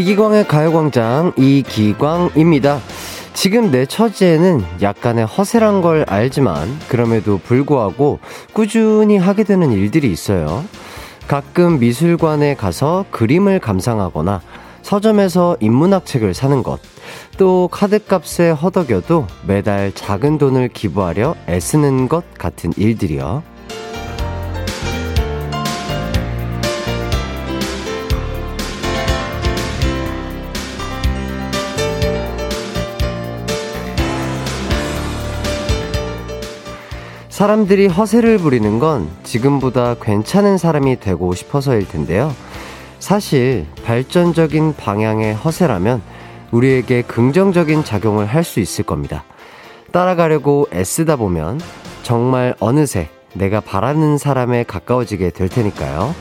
[0.00, 2.80] 이기광의 가요광장 이기광입니다.
[3.34, 8.18] 지금 내 처지에는 약간의 허세란 걸 알지만 그럼에도 불구하고
[8.54, 10.64] 꾸준히 하게 되는 일들이 있어요.
[11.28, 14.40] 가끔 미술관에 가서 그림을 감상하거나
[14.80, 16.80] 서점에서 인문학 책을 사는 것,
[17.36, 23.42] 또 카드값에 허덕여도 매달 작은 돈을 기부하려 애쓰는 것 같은 일들이요.
[37.40, 42.34] 사람들이 허세를 부리는 건 지금보다 괜찮은 사람이 되고 싶어서일 텐데요.
[42.98, 46.02] 사실 발전적인 방향의 허세라면
[46.50, 49.24] 우리에게 긍정적인 작용을 할 수 있을 겁니다.
[49.90, 51.62] 따라가려고 애쓰다 보면
[52.02, 56.14] 정말 어느새 내가 바라는 사람에 가까워지게 될 테니까요.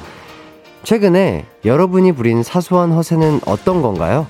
[0.83, 4.25] 최근에 여러분이 부린 사소한 허세는 어떤 건가요?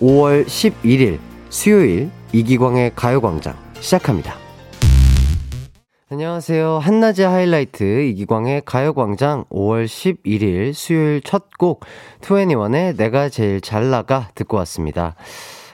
[0.00, 4.43] 5월 11일 수요일 이기광의 가요광장 시작합니다.
[6.14, 6.78] 안녕하세요.
[6.78, 11.84] 한낮의 하이라이트 이기광의 가요광장 5월 11일 수요일 첫 곡
[12.20, 15.16] 2NE1의 내가 제일 잘 나가 듣고 왔습니다.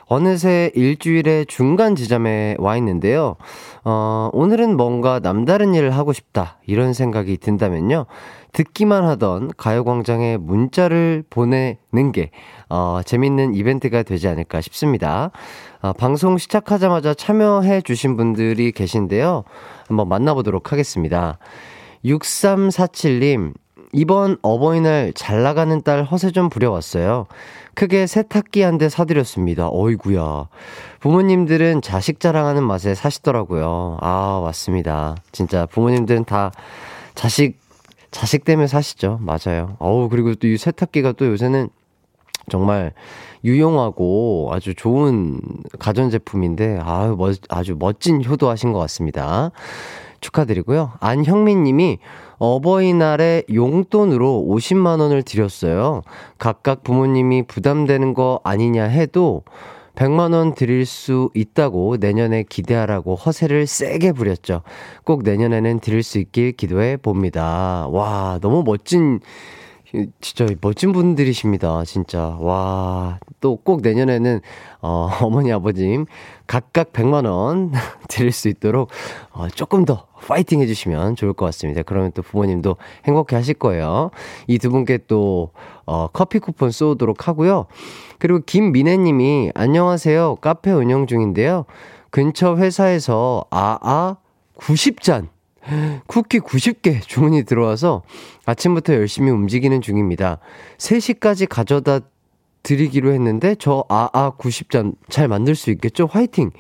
[0.06, 3.36] 어느새 일주일의 중간 지점에 와 있는데요.
[3.84, 6.56] 어, 오늘은 뭔가 남다른 일을 하고 싶다.
[6.66, 8.06] 이런 생각이 든다면요.
[8.52, 12.30] 듣기만 하던 가요광장에 문자를 보내는 게,
[12.68, 15.30] 어, 재밌는 이벤트가 되지 않을까 싶습니다.
[15.82, 19.44] 어, 방송 시작하자마자 참여해 주신 분들이 계신데요.
[19.88, 21.38] 한번 만나보도록 하겠습니다.
[22.04, 23.54] 6347님,
[23.92, 27.26] 이번 어버이날 잘 나가는 딸 허세 좀 부려왔어요.
[27.74, 29.68] 크게 세탁기 한 대 사드렸습니다.
[29.72, 30.48] 어이구야.
[31.00, 33.98] 부모님들은 자식 자랑하는 맛에 사시더라고요.
[34.00, 35.16] 아, 맞습니다.
[35.32, 36.52] 진짜 부모님들은 다
[37.14, 37.58] 자식,
[38.10, 39.18] 자식 때문에 사시죠.
[39.22, 39.76] 맞아요.
[39.78, 41.70] 어우, 그리고 또 이 세탁기가 또 요새는
[42.50, 42.92] 정말
[43.42, 45.40] 유용하고 아주 좋은
[45.78, 49.52] 가전제품인데, 아유, 멋, 아주 멋진 효도하신 것 같습니다.
[50.20, 50.92] 축하드리고요.
[51.00, 51.98] 안형민 님이
[52.38, 56.02] 어버이날에 용돈으로 50만 원을 드렸어요.
[56.38, 59.44] 각각 부모님이 부담되는 거 아니냐 해도
[59.94, 64.62] 100만 원 드릴 수 있다고 내년에 기대하라고 허세를 세게 부렸죠.
[65.04, 67.86] 꼭 내년에는 드릴 수 있길 기도해 봅니다.
[67.90, 69.20] 와, 너무 멋진
[70.20, 71.84] 진짜 멋진 분들이십니다.
[71.84, 72.36] 진짜.
[72.40, 73.18] 와.
[73.40, 74.40] 또 꼭 내년에는,
[74.82, 76.06] 어, 어머니, 아버님
[76.46, 77.72] 각각 100만 원
[78.08, 78.90] 드릴 수 있도록,
[79.32, 81.82] 어, 조금 더 파이팅 해 주시면 좋을 것 같습니다.
[81.82, 84.10] 그러면 또 부모님도 행복해 하실 거예요.
[84.46, 85.50] 이 두 분께 또,
[85.86, 87.66] 어, 커피 쿠폰 쏘도록 하고요.
[88.18, 90.36] 그리고 김민혜 님이, 안녕하세요.
[90.36, 91.64] 카페 운영 중인데요.
[92.10, 94.16] 근처 회사에서, 아, 아,
[94.58, 95.28] 90잔.
[96.06, 98.02] 쿠키 90개 주문이 들어와서
[98.46, 100.38] 아침부터 열심히 움직이는 중입니다.
[100.78, 102.00] 3시까지 가져다
[102.62, 106.06] 드리기로 했는데 저 아아 90잔 잘 만들 수 있겠죠?
[106.06, 106.50] 화이팅!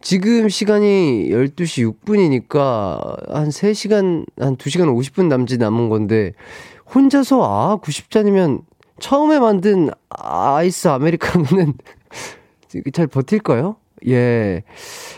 [0.00, 6.34] 지금 시간이 12시 6분이니까 한 3시간, 한 2시간 50분 남짓 남은 건데
[6.94, 8.62] 혼자서 아 90잔이면
[9.00, 11.74] 처음에 만든 아이스 아메리카노는
[12.92, 13.76] 잘 버틸까요?
[14.08, 14.62] 예.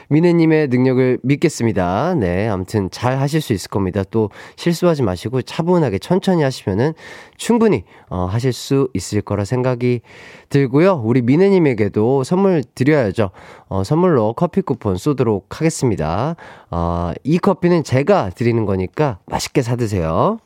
[0.08, 2.14] 미네님의 능력을 믿겠습니다.
[2.14, 2.48] 네.
[2.48, 4.02] 아무튼 잘 하실 수 있을 겁니다.
[4.10, 6.94] 또 실수하지 마시고 차분하게 천천히 하시면은
[7.36, 10.00] 충분히, 어, 하실 수 있을 거라 생각이
[10.48, 11.02] 들고요.
[11.04, 13.30] 우리 미네님에게도 선물 드려야죠.
[13.68, 16.36] 어, 선물로 커피 쿠폰 쏘도록 하겠습니다.
[16.70, 20.38] 어, 이 커피는 제가 드리는 거니까 맛있게 사드세요.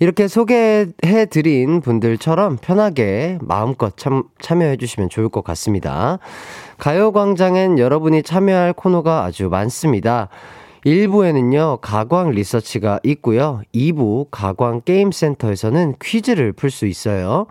[0.00, 6.18] 이렇게 소개해 드린 분들처럼 편하게 마음껏 참, 참여해 주시면 좋을 것 같습니다.
[6.78, 10.28] 가요광장엔 여러분이 참여할 코너가 아주 많습니다.
[10.84, 13.62] 1부에는요, 가광 리서치가 있고요.
[13.74, 17.46] 2부 가광 게임센터에서는 퀴즈를 풀 수 있어요.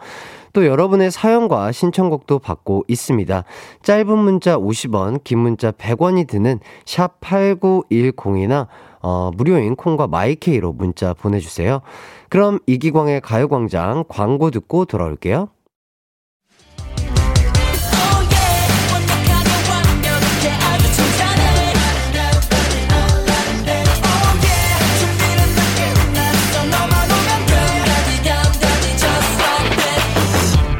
[0.54, 3.44] 또 여러분의 사연과 신청곡도 받고 있습니다.
[3.82, 8.68] 짧은 문자 50원, 긴 문자 100원이 드는 샵 8910이나
[9.02, 11.82] 어, 무료인 콩과 마이케이로 문자 보내주세요.
[12.30, 15.50] 그럼 이기광의 가요광장 광고 듣고 돌아올게요.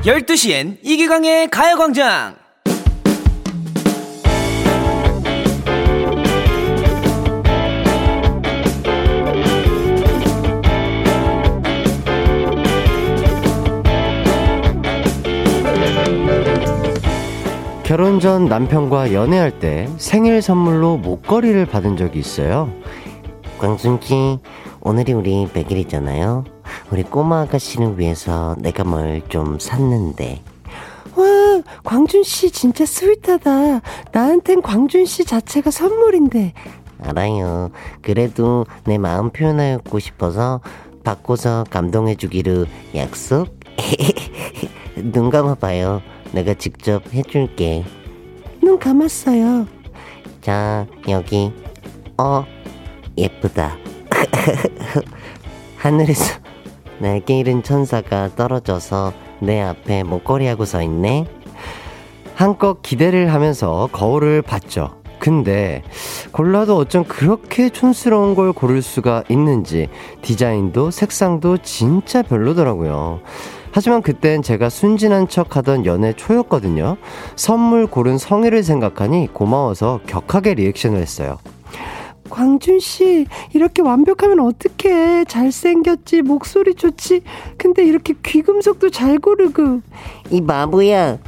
[0.06, 2.36] 열두 시엔 이기광의 가요광장
[17.84, 22.70] 결혼 전 남편과 연애할 때 생일 선물로 목걸이를 받은 적이 있어요.
[23.58, 24.40] 광순씨,
[24.82, 26.53] 오늘이 우리 100일이잖아요.
[26.94, 30.44] 우리 꼬마 아가씨를 위해서 내가 뭘 좀 샀는데.
[31.16, 31.26] 와,
[31.84, 33.82] 광준 씨 진짜 스윗하다.
[34.12, 36.54] 나한텐 광준 씨 자체가 선물인데.
[37.02, 37.72] 알아요.
[38.04, 40.62] 그래도 내 마음 표현하고 싶어서
[41.04, 43.48] 바꿔서 감동해주기로 약속?
[44.96, 46.02] 눈 감아봐요.
[46.32, 47.84] 내가 직접 해줄게.
[48.62, 49.66] 눈 감았어요.
[50.42, 51.52] 자, 여기.
[52.20, 52.46] 어,
[53.18, 53.78] 예쁘다.
[55.78, 56.43] 하늘에서
[57.04, 59.12] 날개 잃은 천사가 떨어져서
[59.42, 61.26] 내 앞에 목걸이하고 서 있네.
[62.34, 65.02] 한껏 기대를 하면서 거울을 봤죠.
[65.20, 65.84] 근데
[66.32, 69.90] 골라도 어쩜 그렇게 촌스러운 걸 고를 수가 있는지
[70.22, 73.20] 디자인도 색상도 진짜 별로더라고요.
[73.74, 76.96] 하지만 그땐 제가 순진한 척 하던 연애 초였거든요.
[77.36, 81.38] 선물 고른 성의를 생각하니 고마워서 격하게 리액션을 했어요.
[82.30, 85.26] 광준 씨, 이렇게 완벽하면 어떡해.
[85.26, 87.22] 잘생겼지, 목소리 좋지.
[87.58, 89.82] 근데 이렇게 귀금속도 잘 고르고.
[90.32, 91.20] 이 바보야.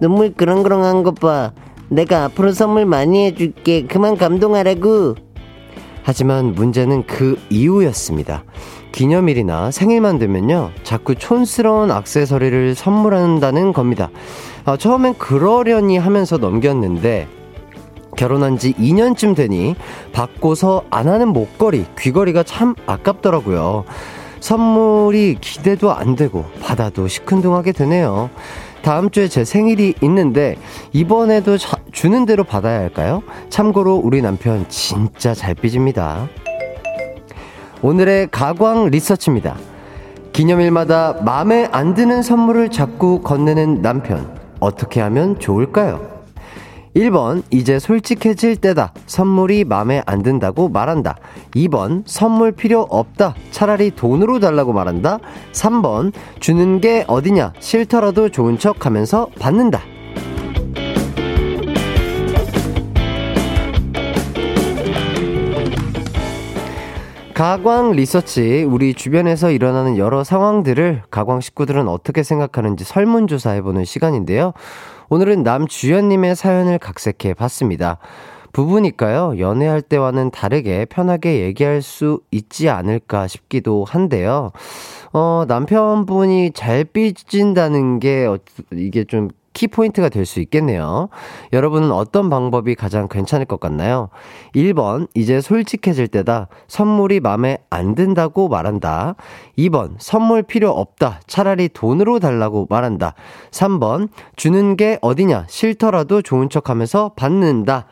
[0.00, 1.52] 눈물 그렁그렁한 것 봐.
[1.88, 3.86] 내가 앞으로 선물 많이 해줄게.
[3.86, 5.16] 그만 감동하라고.
[6.02, 8.44] 하지만 문제는 그 이후였습니다.
[8.92, 10.70] 기념일이나 생일만 되면요.
[10.82, 14.10] 자꾸 촌스러운 악세서리를 선물한다는 겁니다.
[14.64, 17.26] 아, 처음엔 그러려니 하면서 넘겼는데,
[18.16, 19.74] 결혼한 지 2년쯤 되니
[20.12, 23.84] 받고서 안 하는 목걸이, 귀걸이가 참 아깝더라고요.
[24.40, 28.28] 선물이 기대도 안 되고 받아도 시큰둥하게 되네요.
[28.82, 30.56] 다음 주에 제 생일이 있는데
[30.92, 33.22] 이번에도 자, 주는 대로 받아야 할까요?
[33.48, 36.28] 참고로 우리 남편 진짜 잘 삐집니다.
[37.80, 39.56] 오늘의 가광 리서치입니다.
[40.34, 44.36] 기념일마다 마음에 안 드는 선물을 자꾸 건네는 남편.
[44.60, 46.13] 어떻게 하면 좋을까요?
[46.94, 48.92] 1번, 이제 솔직해질 때다.
[49.06, 51.16] 선물이 마음에 안 든다고 말한다.
[51.56, 53.34] 2번, 선물 필요 없다.
[53.50, 55.18] 차라리 돈으로 달라고 말한다.
[55.52, 57.52] 3번, 주는 게 어디냐.
[57.58, 59.80] 싫더라도 좋은 척 하면서 받는다.
[67.34, 74.52] 가광 리서치 우리 주변에서 일어나는 여러 상황들을 가광 식구들은 어떻게 생각하는지 설문조사해보는 시간인데요.
[75.14, 77.98] 오늘은 남주연님의 사연을 각색해 봤습니다.
[78.52, 84.50] 부부니까요, 연애할 때와는 다르게 편하게 얘기할 수 있지 않을까 싶기도 한데요.
[85.12, 88.38] 어, 남편분이 잘 삐진다는 게, 어,
[88.72, 91.08] 이게 좀 키포인트가 될 수 있겠네요.
[91.52, 94.08] 여러분은 어떤 방법이 가장 괜찮을 것 같나요?
[94.54, 96.48] 1번, 이제 솔직해질 때다.
[96.66, 99.14] 선물이 마음에 안 든다고 말한다.
[99.58, 101.20] 2번, 선물 필요 없다.
[101.26, 103.14] 차라리 돈으로 달라고 말한다.
[103.50, 105.46] 3번, 주는 게 어디냐.
[105.48, 107.86] 싫더라도 좋은 척 하면서 받는다.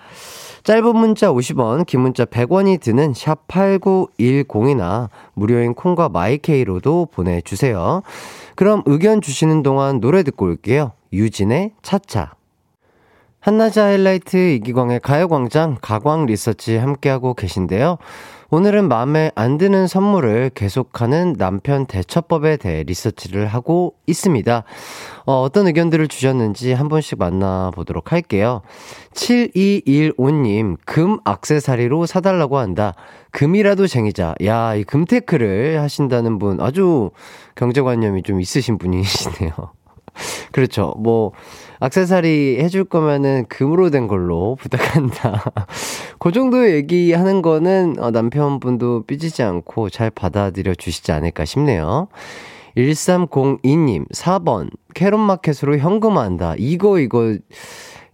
[0.65, 8.03] 짧은 문자 50원, 긴 문자 100원이 드는 샵 8910이나 무료인 콩과 마이케이로도 보내주세요.
[8.55, 10.93] 그럼 의견 주시는 동안 노래 듣고 올게요.
[11.13, 12.35] 유진의 차차.
[13.43, 17.99] 한낮의 하이라이트 이기광의 가요광장 가광 리서치 함께하고 계신데요.
[18.51, 24.63] 오늘은 마음에 안 드는 선물을 계속하는 남편 대처법에 대해 리서치를 하고 있습니다.
[25.25, 28.61] 어, 어떤 의견들을 주셨는지 한 번씩 만나보도록 할게요.
[29.15, 32.95] 7215님, 금 악세사리로 사달라고 한다.
[33.33, 34.35] 금이라도 쟁이자.
[34.45, 37.11] 야, 이 금테크를 하신다는 분 아주
[37.57, 39.51] 경제관념이 좀 있으신 분이시네요.
[40.53, 40.95] 그렇죠.
[40.99, 41.33] 뭐,
[41.81, 45.43] 악세사리 해줄 거면은 금으로 된 걸로 부탁한다.
[46.21, 52.09] 그 정도 얘기하는 거는 어, 남편분도 삐지지 않고 잘 받아들여 주시지 않을까 싶네요.
[52.77, 56.55] 1302님, 4번, 캐롯마켓으로 현금한다.
[56.59, 57.37] 이거, 이거,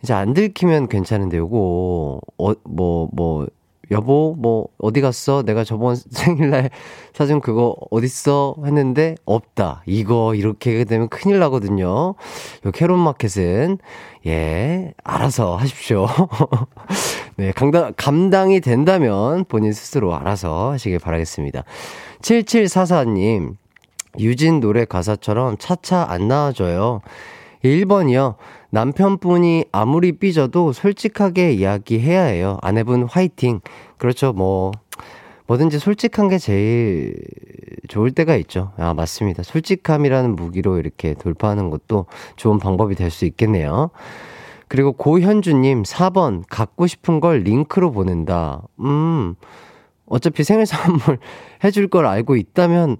[0.03, 3.47] 이제 안 들키면 괜찮은데, 요거, 어, 뭐, 뭐,
[3.91, 5.43] 여보, 뭐, 어디 갔어?
[5.43, 6.71] 내가 저번 생일날
[7.15, 8.57] 사준 그거 어딨어?
[8.65, 9.83] 했는데, 없다.
[9.87, 11.87] 이거, 이렇게 되면 큰일 나거든요.
[11.87, 13.79] 요 캐롯 마켓은,
[14.27, 16.07] 예, 알아서 하십시오.
[17.37, 21.65] 네, 감당, 감당이 된다면 본인 스스로 알아서 하시길 바라겠습니다.
[22.21, 23.55] 7744님,
[24.19, 27.01] 유진 노래 가사처럼 차차 안 나와줘요.
[27.65, 28.37] 1번이요.
[28.71, 32.59] 남편분이 아무리 삐져도 솔직하게 이야기해야 해요.
[32.63, 33.61] 아내분 화이팅.
[33.97, 34.33] 그렇죠.
[34.33, 34.73] 뭐,
[35.47, 37.15] 뭐든지 솔직한 게 제일
[37.89, 38.73] 좋을 때가 있죠.
[38.77, 39.43] 아, 맞습니다.
[39.43, 42.07] 솔직함이라는 무기로 이렇게 돌파하는 것도
[42.37, 43.91] 좋은 방법이 될 수 있겠네요.
[44.69, 48.61] 그리고 고현주님, 4번, 갖고 싶은 걸 링크로 보낸다.
[48.81, 49.35] 음,
[50.09, 51.19] 어차피 생일 선물
[51.65, 52.97] 해줄 걸 알고 있다면,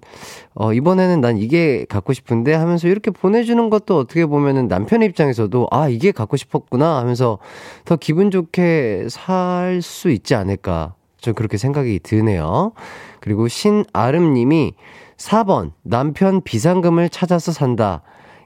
[0.55, 5.89] 어, 이번에는 난 이게 갖고 싶은데 하면서 이렇게 보내주는 것도 어떻게 보면은 남편 입장에서도, 아,
[5.89, 7.39] 이게 갖고 싶었구나 하면서
[7.85, 10.95] 더 기분 좋게 살 수 있지 않을까.
[11.19, 12.71] 저 그렇게 생각이 드네요.
[13.19, 14.73] 그리고 신아름 님이
[15.17, 18.01] 4번, 남편 비상금을 찾아서 산다.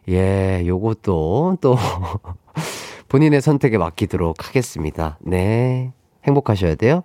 [0.09, 1.77] 예, 요것도 또
[3.09, 5.17] 본인의 선택에 맡기도록 하겠습니다.
[5.21, 5.93] 네.
[6.25, 7.03] 행복하셔야 돼요.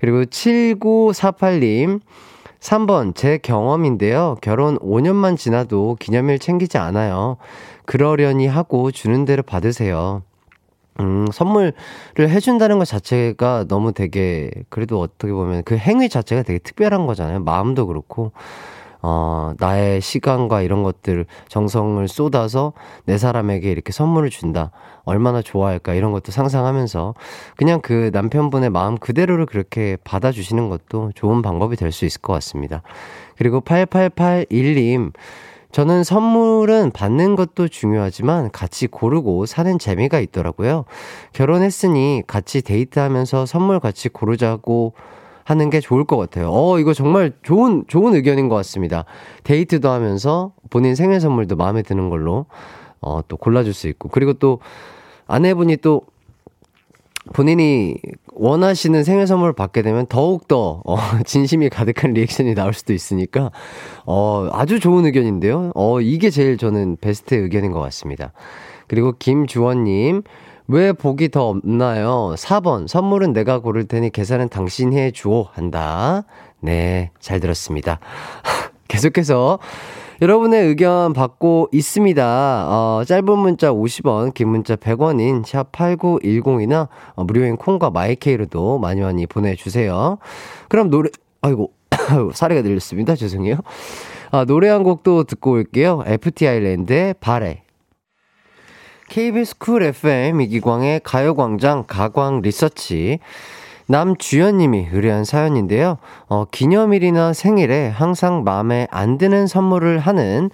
[0.00, 2.00] 그리고 7948님,
[2.60, 4.36] 3번, 제 경험인데요.
[4.42, 7.38] 결혼 5년만 지나도 기념일 챙기지 않아요.
[7.86, 10.22] 그러려니 하고 주는 대로 받으세요.
[11.00, 11.72] 음, 선물을
[12.18, 17.40] 해준다는 것 자체가 너무 되게, 그래도 어떻게 보면 그 행위 자체가 되게 특별한 거잖아요.
[17.40, 18.32] 마음도 그렇고.
[19.02, 22.72] 어, 나의 시간과 이런 것들, 정성을 쏟아서
[23.04, 24.70] 내 사람에게 이렇게 선물을 준다.
[25.04, 27.14] 얼마나 좋아할까, 이런 것도 상상하면서
[27.56, 32.82] 그냥 그 남편분의 마음 그대로를 그렇게 받아주시는 것도 좋은 방법이 될 수 있을 것 같습니다.
[33.36, 35.12] 그리고 8881님,
[35.72, 40.84] 저는 선물은 받는 것도 중요하지만 같이 고르고 사는 재미가 있더라고요.
[41.32, 44.94] 결혼했으니 같이 데이트하면서 선물 같이 고르자고
[45.44, 46.50] 하는 게 좋을 것 같아요.
[46.52, 49.04] 어, 이거 정말 좋은, 좋은 의견인 것 같습니다.
[49.44, 52.46] 데이트도 하면서 본인 생일 선물도 마음에 드는 걸로,
[53.00, 54.08] 어, 또 골라줄 수 있고.
[54.08, 54.60] 그리고 또
[55.26, 56.02] 아내분이 또
[57.32, 57.96] 본인이
[58.32, 63.50] 원하시는 생일 선물을 받게 되면 더욱더, 어, 진심이 가득한 리액션이 나올 수도 있으니까,
[64.06, 65.72] 어, 아주 좋은 의견인데요.
[65.74, 68.32] 어, 이게 제일 저는 베스트 의견인 것 같습니다.
[68.88, 70.22] 그리고 김주원님,
[70.72, 72.34] 왜 복이 더 없나요?
[72.36, 75.48] 4번, 선물은 내가 고를 테니 계산은 당신이 해 주오.
[75.50, 76.22] 한다.
[76.60, 77.98] 네, 잘 들었습니다.
[78.86, 79.58] 계속해서
[80.22, 82.66] 여러분의 의견 받고 있습니다.
[82.68, 86.86] 어, 짧은 문자 50원, 긴 문자 100원인 샵8910이나
[87.16, 90.18] 어, 무료인 콩과 마이케이로도 많이 많이 보내주세요.
[90.68, 91.10] 그럼 노래,
[91.40, 91.72] 아이고,
[92.32, 93.16] 사례가 들렸습니다.
[93.16, 93.56] 죄송해요.
[94.30, 96.04] 아, 노래 한 곡도 듣고 올게요.
[96.06, 97.64] FT 아일랜드의 발에.
[99.10, 103.18] KBS Cool FM 이기광의 가요광장 가광 리서치.
[103.86, 105.98] 남주연님이 의뢰한 사연인데요.
[106.28, 110.48] 어, 기념일이나 생일에 항상 마음에 안 드는 선물을 하는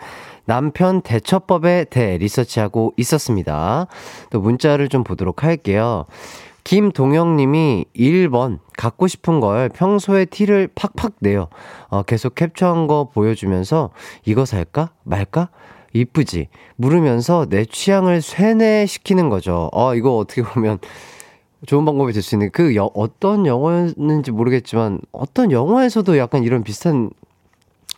[0.46, 3.88] 남편 대처법에 대해 리서치하고 있었습니다.
[4.30, 6.06] 또 문자를 좀 보도록 할게요.
[6.64, 11.48] 김동영님이 1번 갖고 싶은 걸 평소에 티를 팍팍 내요.
[11.88, 13.90] 어, 계속 캡처한 거 보여주면서
[14.24, 15.50] 이거 살까 말까
[16.00, 19.70] 이쁘지 물으면서 내 취향을 쇠뇌시키는 거죠.
[19.72, 20.78] 어 이거 어떻게 보면
[21.66, 27.10] 좋은 방법이 될 수 있는 그 여, 어떤 영화였는지 모르겠지만 어떤 영화에서도 약간 이런 비슷한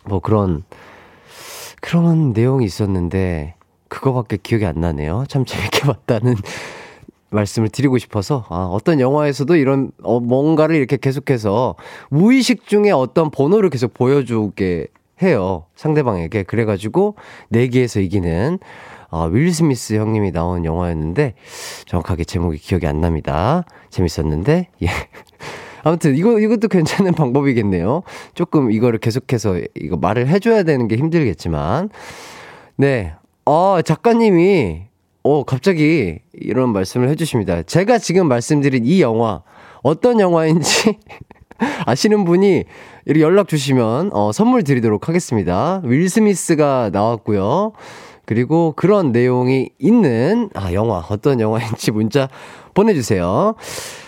[0.05, 0.63] 뭐 그런
[1.81, 3.55] 그런 내용이 있었는데
[3.87, 5.25] 그거밖에 기억이 안 나네요.
[5.27, 6.35] 참 재밌게 봤다는
[7.31, 11.75] 말씀을 드리고 싶어서 아, 어떤 영화에서도 이런 어, 뭔가를 이렇게 계속해서
[12.09, 14.87] 무의식 중에 어떤 번호를 계속 보여주게
[15.21, 17.15] 해요 상대방에게 그래가지고
[17.49, 18.59] 내기에서 이기는
[19.11, 21.33] 어, 윌 스미스 형님이 나온 영화였는데
[21.85, 23.63] 정확하게 제목이 기억이 안 납니다.
[23.89, 24.87] 재밌었는데 예.
[25.83, 28.03] 아무튼 이거 이것도 괜찮은 방법이겠네요.
[28.33, 31.89] 조금 이거를 계속해서 이거 말을 해줘야 되는 게 힘들겠지만
[32.75, 33.13] 네.
[33.45, 34.83] 어 작가님이
[35.23, 37.63] 어 갑자기 이런 말씀을 해주십니다.
[37.63, 39.41] 제가 지금 말씀드린 이 영화
[39.81, 40.99] 어떤 영화인지
[41.85, 42.63] 아시는 분이
[43.05, 45.81] 이렇게 연락 주시면 어, 선물 드리도록 하겠습니다.
[45.83, 47.73] 윌 스미스가 나왔고요.
[48.25, 52.27] 그리고 그런 내용이 있는 아, 영화 어떤 영화인지 문자
[52.73, 53.55] 보내주세요.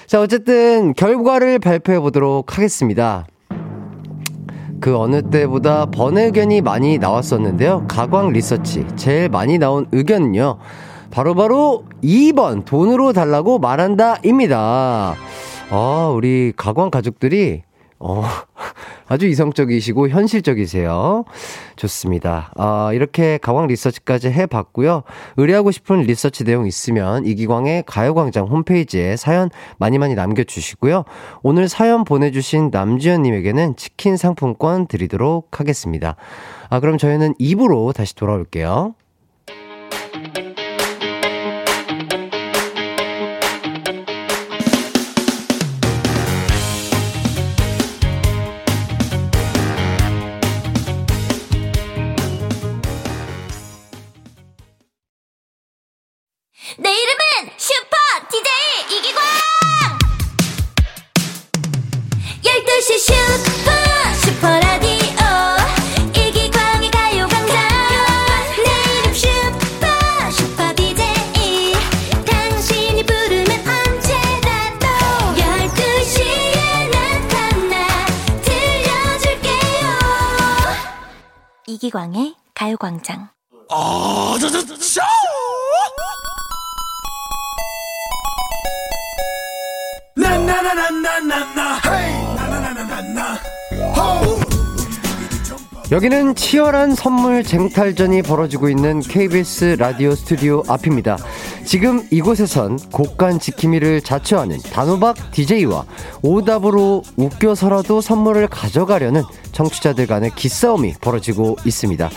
[0.06, 3.26] 자 어쨌든 결과를 발표해 보도록 하겠습니다.
[4.80, 7.86] 그 어느 때보다 번외견이 많이 나왔었는데요.
[7.88, 10.58] 가광 리서치 제일 많이 나온 의견은요.
[11.12, 15.16] 바로바로 바로 2번 돈으로 달라고 말한다입니다.
[15.74, 17.64] 아, 우리 가광 가족들이
[17.98, 18.24] 어,
[19.08, 21.24] 아주 이성적이시고 현실적이세요.
[21.78, 22.52] 좋습니다.
[22.58, 25.04] 아, 이렇게 가광 리서치까지 해봤고요.
[25.38, 31.06] 의뢰하고 싶은 리서치 내용 있으면 이기광의 가요광장 홈페이지에 사연 많이 많이 남겨주시고요.
[31.42, 36.18] 오늘 사연 보내주신 남지현님에게는 치킨 상품권 드리도록 하겠습니다.
[36.70, 38.96] 아, 그럼 저희는 입으로 다시 돌아올게요.
[82.92, 83.30] 광장.
[83.70, 85.02] 아, 저, 저, 저, 저!
[95.92, 101.18] 여기는 치열한 선물 쟁탈전이 벌어지고 있는 KBS 라디오 스튜디오 앞입니다.
[101.66, 105.86] 지금 이곳에선 곡간 지킴이를 자처하는 단호박 DJ와
[106.22, 112.10] 오답으로 웃겨서라도 선물을 가져가려는 청취자들 간의 기싸움이 벌어지고 있습니다.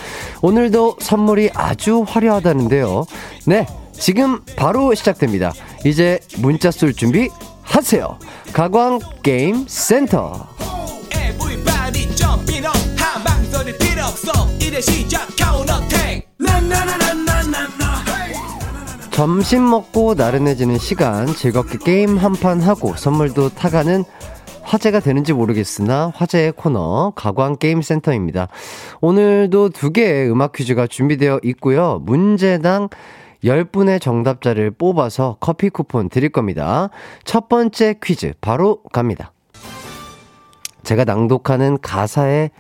[0.42, 3.04] 오늘도 선물이 아주 화려하다는데요.
[3.46, 5.52] 네, 지금 바로 시작됩니다.
[5.84, 7.28] 이제 문자 쏠 준비
[7.62, 8.18] 하세요.
[8.52, 10.48] 가광 게임 센터.
[14.80, 16.26] 시작 counterattack
[19.14, 24.02] 점심 먹고 나른해지는 시간 즐겁게 게임 한 판 하고 선물도 타가는
[24.62, 28.48] 화제가 되는지 모르겠으나 화제의 코너 가광 게임 센터입니다.
[29.00, 32.00] 오늘도 두 개의 음악 퀴즈가 준비되어 있고요.
[32.02, 32.88] 문제당
[33.44, 36.88] 10분의 정답자를 뽑아서 커피 쿠폰 드릴 겁니다.
[37.22, 39.32] 첫 번째 퀴즈 바로 갑니다.
[40.82, 42.50] 제가 낭독하는 가사의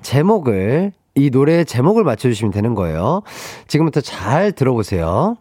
[0.00, 3.22] 제목을 이 노래의 제목을 맞춰주시면 되는 거예요.
[3.66, 5.36] 지금부터 잘 들어보세요.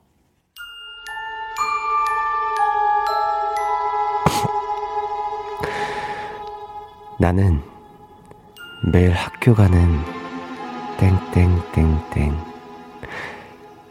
[7.20, 7.64] 나는
[8.84, 10.00] 매일 학교 가는
[11.00, 12.46] 땡땡땡땡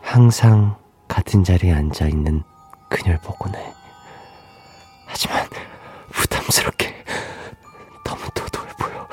[0.00, 0.76] 항상
[1.08, 2.44] 같은 자리에 앉아 있는
[2.88, 3.72] 그녀를 보곤 해.
[5.06, 5.44] 하지만
[6.12, 7.04] 부담스럽게
[8.04, 9.08] 너무 도도해 보여.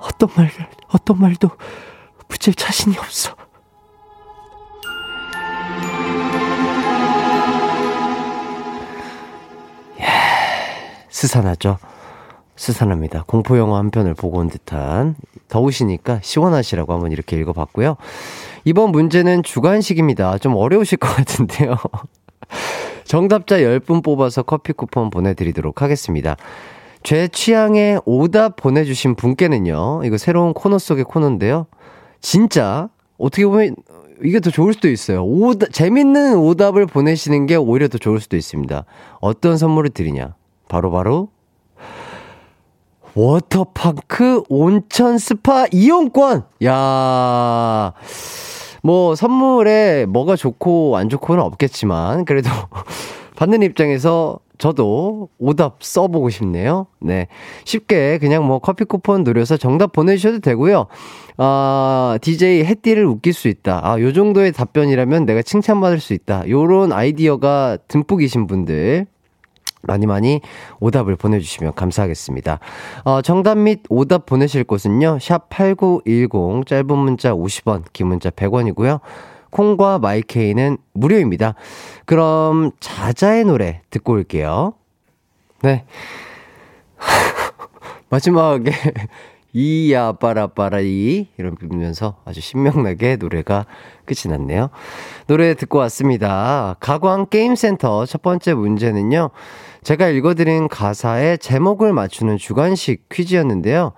[0.00, 0.50] 어떤 말
[0.88, 1.48] 어떤 말도
[2.26, 3.36] 붙일 자신이 없어.
[10.00, 10.06] 예,
[11.10, 11.78] 스산하죠.
[12.56, 13.24] 스산합니다.
[13.26, 15.14] 공포영화 한 편을 보고 온 듯한
[15.48, 17.96] 더우시니까 시원하시라고 한번 이렇게 읽어봤고요.
[18.64, 20.38] 이번 문제는 주관식입니다.
[20.38, 21.76] 좀 어려우실 것 같은데요.
[23.04, 26.36] 정답자 10분 뽑아서 커피 쿠폰 보내드리도록 하겠습니다.
[27.02, 31.66] 제 취향의 오답 보내주신 분께는요, 이거 새로운 코너 속의 코너인데요.
[32.20, 33.76] 진짜, 어떻게 보면
[34.24, 35.24] 이게 더 좋을 수도 있어요.
[35.24, 38.84] 오답, 재밌는 오답을 보내시는 게 오히려 더 좋을 수도 있습니다.
[39.20, 40.34] 어떤 선물을 드리냐?
[40.68, 41.28] 바로바로, 바로
[43.16, 46.44] 워터파크 온천 스파 이용권!
[46.64, 47.94] 야
[48.82, 52.50] 뭐, 선물에 뭐가 좋고 안 좋고는 없겠지만, 그래도
[53.36, 56.86] 받는 입장에서 저도 오답 써보고 싶네요.
[57.00, 57.26] 네.
[57.64, 60.86] 쉽게 그냥 뭐 커피 쿠폰 노려서 정답 보내주셔도 되고요.
[61.38, 63.80] 아, DJ 해띠를 웃길 수 있다.
[63.82, 66.48] 아, 요 정도의 답변이라면 내가 칭찬받을 수 있다.
[66.48, 69.06] 요런 아이디어가 듬뿍이신 분들.
[69.86, 70.40] 많이 많이
[70.80, 72.58] 오답을 보내주시면 감사하겠습니다.
[73.04, 75.18] 어, 정답 및 오답 보내실 곳은요.
[75.20, 79.00] 샵 8910 짧은 문자 50원 긴 문자 100원이고요.
[79.50, 81.54] 콩과 마이케이는 무료입니다.
[82.04, 84.74] 그럼 자자의 노래 듣고 올게요.
[85.62, 85.84] 네.
[88.10, 88.72] 마지막에
[89.58, 93.64] 이야 빠라빠라이 이런 부르면서 아주 신명나게 노래가
[94.04, 94.68] 끝이 났네요.
[95.28, 96.76] 노래 듣고 왔습니다.
[96.78, 99.30] 가광 게임센터 첫 번째 문제는요.
[99.82, 103.92] 제가 읽어드린 가사의 제목을 맞추는 주관식 퀴즈였는데요.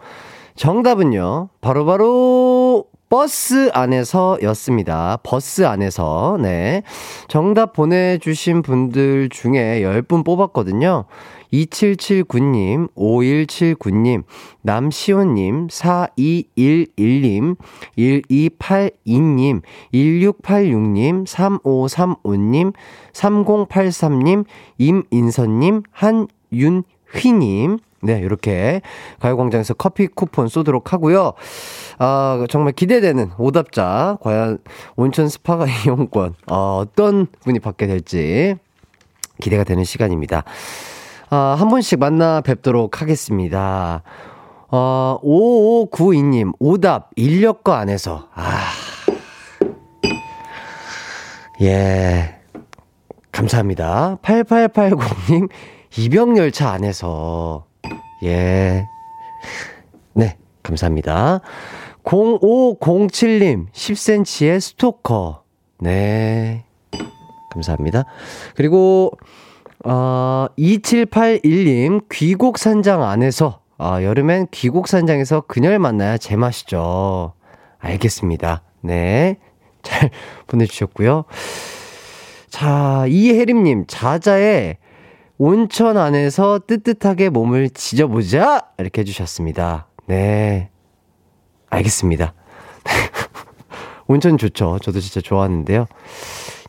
[0.54, 1.48] 정답은요.
[1.60, 5.18] 바로바로 바로 버스 안에서 였습니다.
[5.22, 6.38] 버스 안에서.
[6.40, 6.82] 네.
[7.26, 11.06] 정답 보내주신 분들 중에 10분 뽑았거든요.
[11.52, 14.24] 2779님, 5179님,
[14.62, 17.56] 남시온님, 4211님,
[17.96, 22.72] 1282님, 1686님, 3535님,
[23.12, 24.44] 3083님,
[24.78, 28.80] 임인선님, 한윤휘님, 네, 이렇게
[29.18, 31.32] 가요광장에서 커피 쿠폰 쏘도록 하고요.
[31.98, 34.18] 아, 정말 기대되는 오답자.
[34.20, 34.58] 과연
[34.94, 38.54] 온천 스파가 이용권, 어, 어떤 분이 받게 될지
[39.40, 40.44] 기대가 되는 시간입니다.
[41.30, 44.02] 아, 한 분씩 만나 뵙도록 하겠습니다.
[44.70, 48.28] 어, 5592님, 오답, 인력거 안에서.
[48.34, 48.70] 아.
[51.60, 52.34] 예.
[53.30, 54.18] 감사합니다.
[54.22, 55.50] 8880님,
[55.98, 57.66] 이병열차 안에서.
[58.22, 58.86] 예.
[60.14, 61.40] 네, 감사합니다.
[62.04, 65.42] 0507님, 10cm의 스토커.
[65.80, 66.64] 네.
[67.50, 68.04] 감사합니다.
[68.54, 69.12] 그리고,
[69.84, 77.34] 어, 2781님, 귀곡산장 안에서, 아, 여름엔 귀곡산장에서 그녀를 만나야 제맛이죠.
[77.78, 78.62] 알겠습니다.
[78.80, 79.38] 네.
[79.82, 80.10] 잘
[80.48, 81.24] 보내주셨고요.
[82.50, 84.78] 자, 이혜림님, 자자의
[85.38, 88.62] 온천 안에서 뜨뜻하게 몸을 지져보자!
[88.78, 89.86] 이렇게 해주셨습니다.
[90.06, 90.70] 네.
[91.70, 92.34] 알겠습니다.
[94.08, 94.78] 온천 좋죠.
[94.80, 95.86] 저도 진짜 좋아하는데요.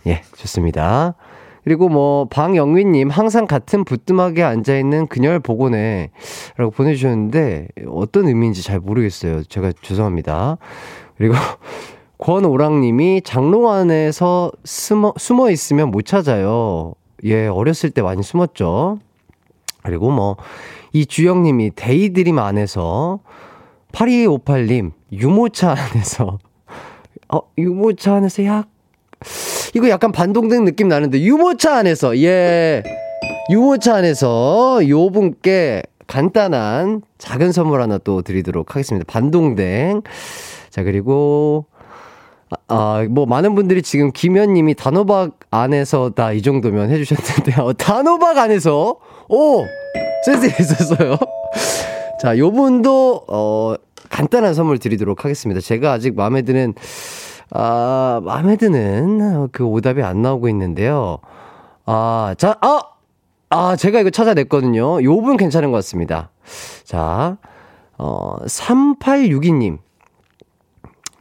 [0.05, 1.15] 예, 좋습니다.
[1.63, 6.11] 그리고 뭐, 방영민님, 항상 같은 부뚜막에 앉아 있는 그녀를 보고네.
[6.57, 9.43] 라고 보내주셨는데, 어떤 의미인지 잘 모르겠어요.
[9.43, 10.57] 제가 죄송합니다.
[11.17, 11.35] 그리고,
[12.17, 16.93] 권오랑님이 장롱 안에서 숨어, 숨어 있으면 못 찾아요.
[17.23, 18.99] 예, 어렸을 때 많이 숨었죠.
[19.83, 20.37] 그리고 뭐,
[20.93, 23.19] 이 주영님이 데이드림 안에서,
[23.91, 26.39] 8258님, 유모차 안에서,
[27.33, 28.69] 어, 유모차 안에서 약,
[29.75, 32.83] 이거 약간 반동된 느낌 나는데, 유모차 안에서, 예.
[33.51, 39.05] 유모차 안에서 요 분께 간단한 작은 선물 하나 또 드리도록 하겠습니다.
[39.11, 40.01] 반동댕.
[40.69, 41.65] 자, 그리고,
[42.49, 48.37] 아, 아, 뭐, 많은 분들이 지금 김현님이 단호박 안에서 다 이 정도면 해주셨는데, 요 단호박
[48.37, 48.95] 안에서,
[49.27, 49.65] 오!
[50.25, 51.17] 센스 있었어요.
[52.21, 53.75] 자, 요 분도, 어,
[54.09, 55.61] 간단한 선물 드리도록 하겠습니다.
[55.61, 56.73] 제가 아직 마음에 드는,
[57.51, 61.17] 아, 마음에 드는 그 오답이 안 나오고 있는데요.
[61.85, 62.81] 아, 자, 아!
[63.51, 65.03] 아, 제가 이거 찾아냈거든요.
[65.03, 66.29] 요 분 괜찮은 것 같습니다.
[66.83, 67.37] 자,
[67.97, 69.79] 어, 3862님.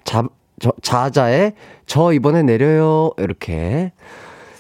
[0.05, 0.25] 자,
[0.61, 1.55] 저, 자자의
[1.87, 3.13] 저 이번에 내려요.
[3.17, 3.93] 이렇게.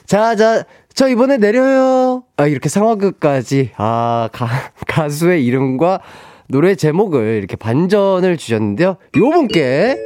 [0.06, 2.24] 자자, 저 이번에 내려요.
[2.38, 3.72] 아, 이렇게 상황극까지.
[3.76, 4.46] 아, 가,
[4.88, 6.00] 가수의 이름과
[6.48, 8.88] 노래 제목을 이렇게 반전을 주셨는데요.
[9.16, 9.96] 요 분께.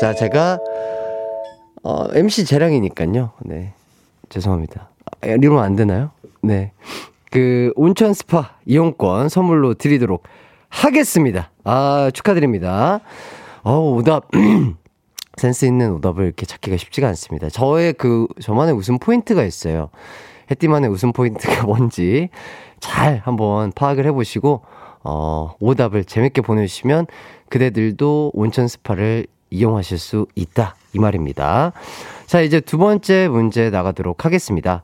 [0.00, 0.58] 자, 제가,
[1.84, 3.32] 어, MC 재량이니까요.
[3.42, 3.74] 네.
[4.30, 4.88] 죄송합니다.
[5.20, 6.10] 아, 이러면 안 되나요?
[6.42, 6.72] 네.
[7.30, 10.22] 그, 온천 스파 이용권 선물로 드리도록
[10.70, 11.50] 하겠습니다.
[11.62, 13.00] 아, 축하드립니다.
[13.62, 14.30] 어, 오답.
[15.36, 17.50] 센스 있는 오답을 이렇게 찾기가 쉽지가 않습니다.
[17.50, 19.90] 저의 그, 저만의 웃음 포인트가 있어요.
[20.50, 22.30] 해띠만의 웃음 포인트가 뭔지
[22.80, 24.62] 잘 한번 파악을 해보시고,
[25.02, 27.08] 어, 오답을 재밌게 보내주시면
[27.50, 30.76] 그대들도 온천 스파를 이용하실 수 있다.
[30.92, 31.72] 이 말입니다.
[32.26, 34.82] 자, 이제 두 번째 문제 나가도록 하겠습니다.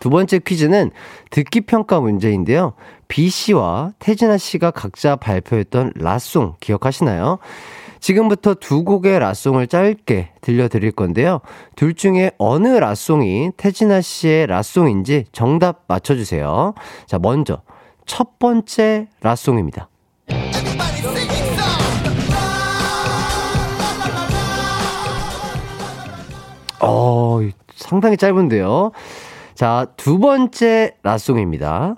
[0.00, 0.90] 두 번째 퀴즈는
[1.30, 2.74] 듣기 평가 문제인데요.
[3.06, 7.38] B 씨와 태진아 씨가 각자 발표했던 라송 기억하시나요?
[8.00, 11.40] 지금부터 두 곡의 라송을 짧게 들려드릴 건데요.
[11.76, 16.74] 둘 중에 어느 라송이 태진아 씨의 라송인지 정답 맞춰주세요.
[17.06, 17.62] 자, 먼저
[18.04, 19.88] 첫 번째 라송입니다.
[26.82, 27.40] 어,
[27.74, 28.92] 상당히 짧은데요.
[29.54, 31.96] 자, 두 번째 라송입니다.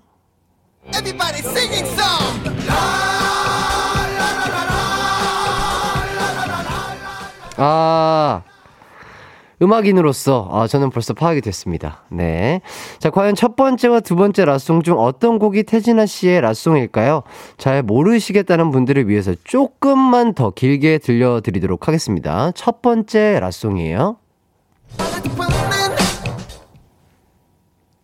[7.56, 8.42] 아,
[9.62, 12.02] 음악인으로서 아, 저는 벌써 파악이 됐습니다.
[12.10, 12.60] 네.
[12.98, 17.22] 자, 과연 첫 번째와 두 번째 라송 중 어떤 곡이 태진아 씨의 라송일까요?
[17.56, 22.50] 잘 모르시겠다는 분들을 위해서 조금만 더 길게 들려드리도록 하겠습니다.
[22.52, 24.16] 첫 번째 라송이에요.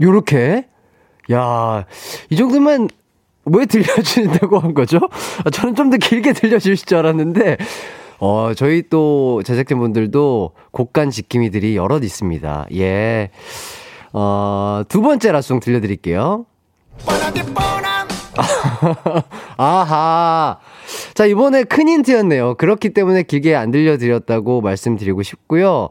[0.01, 0.67] 요렇게.
[1.33, 1.85] 야,
[2.31, 2.89] 이 정도면
[3.45, 4.99] 왜 들려주신다고 한 거죠?
[5.45, 7.57] 아, 저는 좀 더 길게 들려주실 줄 알았는데,
[8.19, 12.67] 어, 저희 또 제작진분들도 곡간 지킴이들이 여럿 있습니다.
[12.75, 13.31] 예.
[14.13, 16.47] 어, 두 번째 라송 들려드릴게요.
[19.57, 20.59] 아하.
[21.15, 22.55] 자, 이번에 큰 힌트였네요.
[22.55, 25.89] 그렇기 때문에 길게 안 들려드렸다고 말씀드리고 싶고요.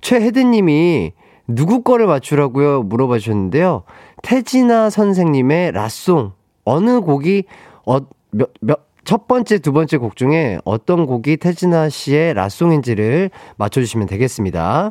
[0.00, 1.12] 최혜드님이
[1.48, 2.82] 누구 거를 맞추라고요?
[2.82, 3.84] 물어봐 주셨는데요.
[4.22, 6.32] 태진아 선생님의 라송.
[6.64, 7.44] 어느 곡이,
[7.86, 7.98] 어,
[8.30, 14.90] 몇, 몇, 첫 번째, 두 번째 곡 중에 어떤 곡이 태진아 씨의 라송인지를 맞춰주시면 되겠습니다.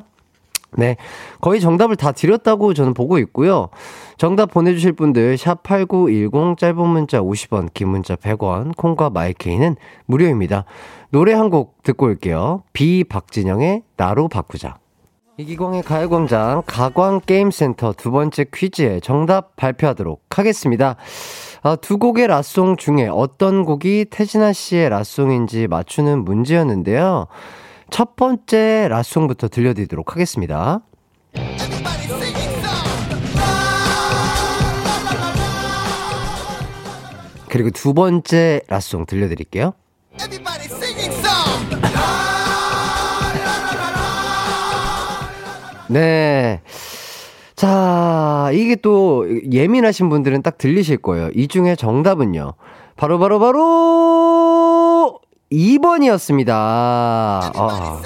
[0.78, 0.96] 네.
[1.42, 3.70] 거의 정답을 다 드렸다고 저는 보고 있고요.
[4.18, 10.64] 정답 보내주실 분들, 샵8910, 짧은 문자 50원, 긴 문자 100원, 콩과 마이케이는 무료입니다.
[11.10, 12.64] 노래 한 곡 듣고 올게요.
[12.74, 14.78] 비 박진영의 나로 바꾸자.
[15.38, 20.96] 이기광의 가요광장 가광게임센터 두 번째 퀴즈의 정답 발표하도록 하겠습니다.
[21.62, 27.28] 아, 두 곡의 라송 중에 어떤 곡이 태진아 씨의 라송인지 맞추는 문제였는데요.
[27.90, 30.80] 첫 번째 라송부터 들려드리도록 하겠습니다.
[37.50, 39.74] 그리고 두 번째 라송 들려드릴게요.
[45.88, 46.62] 네.
[47.56, 51.30] 자, 이게 또 예민하신 분들은 딱 들리실 거예요.
[51.34, 52.54] 이 중에 정답은요.
[52.98, 55.20] 바로, 바로, 바로
[55.52, 56.50] 2번이었습니다.
[56.52, 57.52] 아.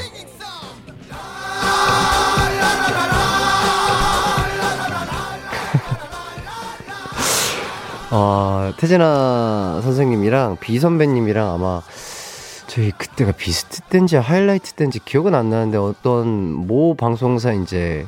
[8.12, 11.82] 아, 태진아 선생님이랑 비 선배님이랑 아마
[12.70, 18.06] 저희 그때가 비스트 땐지 하이라이트 땐지 기억은 안 나는데 어떤 모 방송사 이제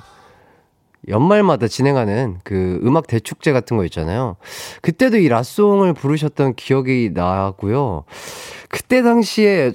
[1.10, 4.38] 연말마다 진행하는 그 음악 대축제 같은 거 있잖아요.
[4.84, 8.04] 그때도 이 라송을 부르셨던 기억이 나고요.
[8.69, 9.74] 그때 당시에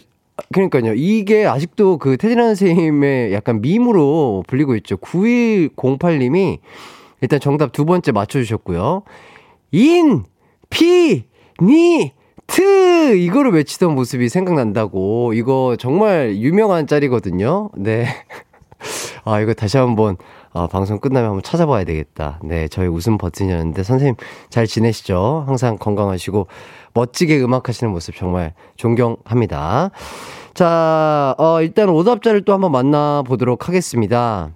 [0.53, 0.95] 그러니까요.
[0.95, 4.99] 이게 아직도 그 테디라는 선생님의 약간 밈으로 불리고 있죠.
[4.99, 6.61] 9108님이
[7.23, 9.03] 일단 정답 두 번째 맞춰주셨고요.
[9.73, 10.25] 인,
[10.71, 11.25] 피,
[11.61, 12.13] 니,
[12.47, 13.17] 트!
[13.17, 15.33] 이거를 외치던 모습이 생각난다고.
[15.35, 17.71] 이거 정말 유명한 짤이거든요.
[17.77, 18.07] 네.
[19.25, 20.17] 아, 이거 다시 한번,
[20.53, 22.39] 아, 방송 끝나면 한번 찾아봐야 되겠다.
[22.43, 24.17] 네, 저희 웃음 버튼이었는데, 선생님
[24.51, 25.45] 잘 지내시죠?
[25.47, 26.47] 항상 건강하시고,
[26.95, 29.91] 멋지게 음악 하시는 모습 정말 존경합니다.
[30.55, 34.51] 자, 어, 일단 오답자를 또 한번 만나보도록 하겠습니다.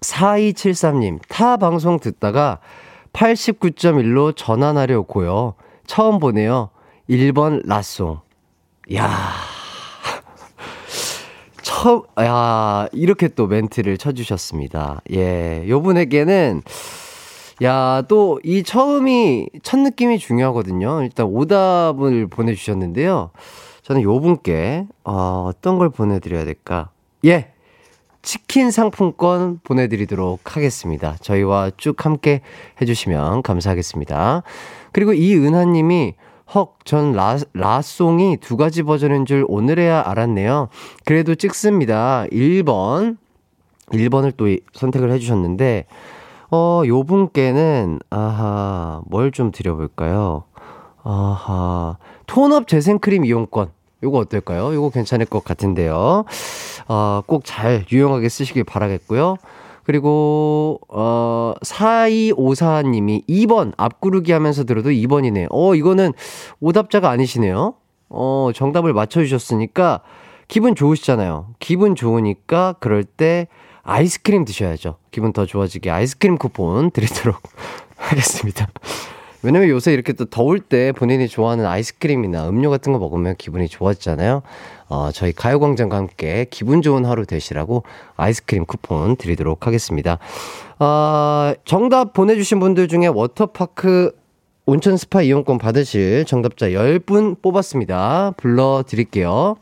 [0.00, 2.58] 4273님, 타 방송 듣다가
[3.12, 5.54] 89.1로 전환하려고요.
[5.86, 6.70] 처음 보네요.
[7.08, 8.20] 1번 라송.
[8.94, 9.10] 야
[11.62, 15.00] 처음, 야 이렇게 또 멘트를 쳐 주셨습니다.
[15.12, 16.62] 예, 요 분에게는,
[17.62, 21.02] 야, 또 이 처음이, 첫 느낌이 중요하거든요.
[21.02, 23.30] 일단 오답을 보내 주셨는데요.
[23.82, 26.90] 저는 요 분께, 어, 어떤 걸 보내 드려야 될까?
[27.24, 27.52] 예!
[28.22, 31.16] 치킨 상품권 보내드리도록 하겠습니다.
[31.20, 32.40] 저희와 쭉 함께
[32.80, 34.44] 해주시면 감사하겠습니다.
[34.92, 36.14] 그리고 이은하님이
[36.54, 40.68] 헉, 전 라, 라송이 두 가지 버전인 줄 오늘에야 알았네요.
[41.04, 42.26] 그래도 찍습니다.
[42.30, 43.16] 1번.
[43.90, 45.86] 1번을 또 선택을 해주셨는데,
[46.50, 50.44] 어, 요 분께는, 아하, 뭘 좀 드려볼까요?
[51.04, 53.70] 아하, 톤업 재생크림 이용권.
[54.04, 54.74] 요거 어떨까요?
[54.74, 56.24] 요거 괜찮을 것 같은데요.
[56.88, 59.36] 어, 꼭 잘 유용하게 쓰시길 바라겠고요.
[59.84, 65.48] 그리고 어 4254님이 2번 앞구르기 하면서 들어도 2번이네.
[65.50, 66.12] 어 이거는
[66.60, 67.74] 오답자가 아니시네요.
[68.08, 70.00] 어 정답을 맞춰 주셨으니까
[70.48, 71.54] 기분 좋으시잖아요.
[71.58, 73.48] 기분 좋으니까 그럴 때
[73.82, 74.96] 아이스크림 드셔야죠.
[75.10, 77.40] 기분 더 좋아지게 아이스크림 쿠폰 드리도록
[77.96, 78.68] 하겠습니다.
[79.42, 84.42] 왜냐면 요새 이렇게 또 더울 때 본인이 좋아하는 아이스크림이나 음료 같은 거 먹으면 기분이 좋아지잖아요.
[84.88, 87.82] 어, 저희 가요광장과 함께 기분 좋은 하루 되시라고
[88.16, 90.18] 아이스크림 쿠폰 드리도록 하겠습니다.
[90.78, 94.12] 어, 정답 보내주신 분들 중에 워터파크
[94.64, 98.34] 온천 스파 이용권 받으실 정답자 10분 뽑았습니다.
[98.36, 99.56] 불러드릴게요.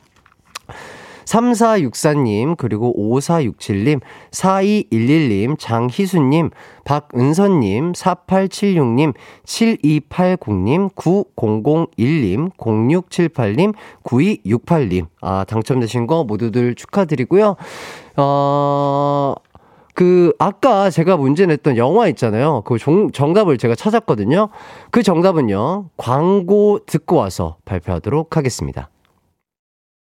[1.30, 4.00] 3464님, 그리고 5467님,
[4.32, 6.50] 4211님, 장희수님,
[6.84, 9.14] 박은선님, 4876님,
[9.44, 15.06] 7280님, 9001님, 0678님, 9268님.
[15.20, 17.56] 아, 당첨되신 거 모두들 축하드리고요.
[18.16, 19.34] 어,
[19.94, 22.62] 그, 아까 제가 문제 냈던 영화 있잖아요.
[22.64, 24.48] 그 정, 정답을 제가 찾았거든요.
[24.90, 28.88] 그 정답은요, 광고 듣고 와서 발표하도록 하겠습니다.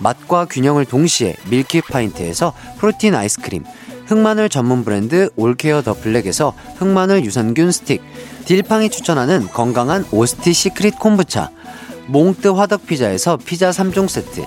[0.00, 3.64] 맛과 균형을 동시에 밀키 파인트에서 protein 아이스크림,
[4.06, 8.02] 흑마늘 전문 브랜드 올케어 더 블랙에서 흑마늘 유산균 스틱,
[8.44, 11.50] 딜팡이 추천하는 건강한 오스티 시크릿 콤부차,
[12.08, 14.44] 몽뜨 화덕 피자에서 피자 3종 세트,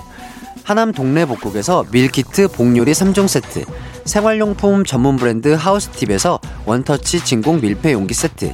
[0.64, 3.64] 하남 동네 복국에서 밀키트 복요리 3종 세트,
[4.04, 8.52] 생활용품 전문 브랜드 하우스팁에서 원터치 진공 밀폐 용기 세트,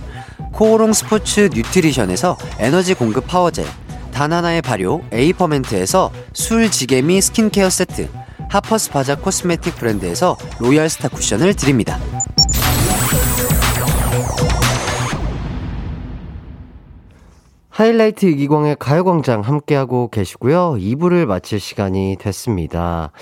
[0.53, 3.64] 코오롱 스포츠 뉴트리션에서 에너지 공급 power gel,
[4.21, 8.11] 다나나의 발효 에이퍼멘트에서 술지개미 스킨케어 세트,
[8.51, 11.99] 하퍼스 바자 cosmetic 브랜드에서 로얄 스타 쿠션을 드립니다.
[17.71, 20.75] 하이라이트 이기광의 가요광장 함께하고 계시고요.
[20.79, 23.13] 2부를 마칠 시간이 됐습니다.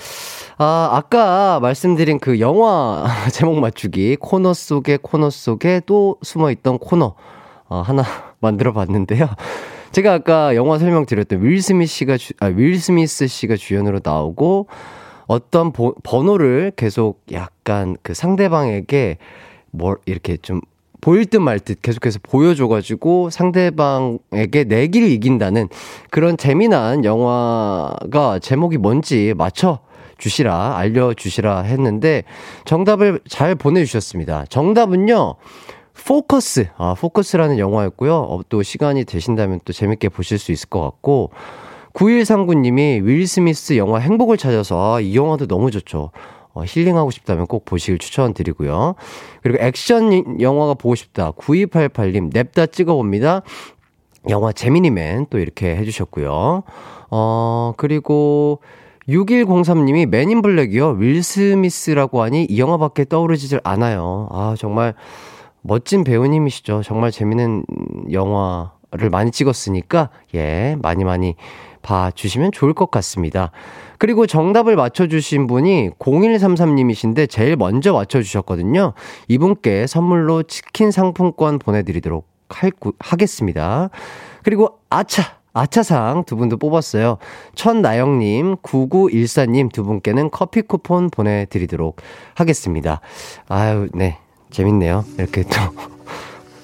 [0.57, 7.15] 아, 아까 말씀드린 그 영화 제목 맞추기 코너 속에 코너 속에 또 숨어있던 코너
[7.69, 8.03] 어, 하나
[8.41, 9.29] 만들어 봤는데요.
[9.91, 14.67] 제가 아까 영화 설명드렸던 윌 스미스 씨가 주, 아, 윌 스미스 씨가 주연으로 나오고
[15.27, 19.17] 어떤 보, 번호를 계속 약간 그 상대방에게
[19.71, 20.61] 뭘 이렇게 좀
[21.01, 25.69] 보일 듯 말 듯 계속해서 보여줘가지고 상대방에게 내기를 이긴다는
[26.09, 29.79] 그런 재미난 영화가 제목이 뭔지 맞춰
[30.17, 32.23] 주시라, 알려주시라 했는데
[32.65, 34.45] 정답을 잘 보내주셨습니다.
[34.49, 35.35] 정답은요,
[36.05, 36.67] 포커스.
[36.77, 38.15] 아, 포커스라는 영화였고요.
[38.15, 41.31] 어, 또 시간이 되신다면 또 재밌게 보실 수 있을 것 같고,
[41.93, 46.11] 9139님이 윌 스미스 영화 행복을 찾아서 아, 이 영화도 너무 좋죠.
[46.53, 48.95] 어, 힐링하고 싶다면 꼭 보시길 추천드리고요.
[49.43, 51.31] 그리고 액션 영화가 보고 싶다.
[51.31, 53.41] 9288님, 냅다 찍어봅니다.
[54.29, 56.63] 영화 재미니맨 또 이렇게 해주셨고요.
[57.11, 58.59] 어, 그리고
[59.07, 60.97] 6103님이 맨인 블랙이요.
[60.99, 64.27] 윌 스미스라고 하니 이 영화밖에 떠오르지질 않아요.
[64.31, 64.93] 아, 정말
[65.61, 66.83] 멋진 배우님이시죠.
[66.83, 67.65] 정말 재밌는
[68.11, 71.35] 영화를 많이 찍었으니까, 예, 많이 많이
[71.81, 73.51] 봐주시면 좋을 것 같습니다.
[73.97, 78.93] 그리고 정답을 맞춰주신 분이 0133님이신데 제일 먼저 맞춰주셨거든요.
[79.27, 83.89] 이분께 선물로 치킨 상품권 보내드리도록 할, 하겠습니다.
[84.43, 85.39] 그리고 아차!
[85.51, 87.17] 아차상 두 분도 뽑았어요.
[87.55, 91.97] 천나영님, 9914님 두 분께는 커피 쿠폰 보내드리도록
[92.35, 93.01] 하겠습니다.
[93.47, 94.19] 아유, 네.
[94.51, 95.05] 재밌네요.
[95.17, 95.49] 이렇게 또.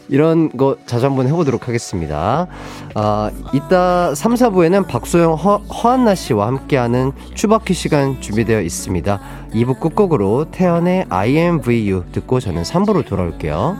[0.07, 2.47] 이런 거 자주 한번 해보도록 하겠습니다.
[2.93, 9.19] 아, 이따 3, 4부에는 박소영, 허, 허한나 씨와 함께하는 추바퀴 시간 준비되어 있습니다.
[9.53, 13.75] 2부 끝곡으로 태연의 IMVU 듣고 저는 3부로 돌아올게요.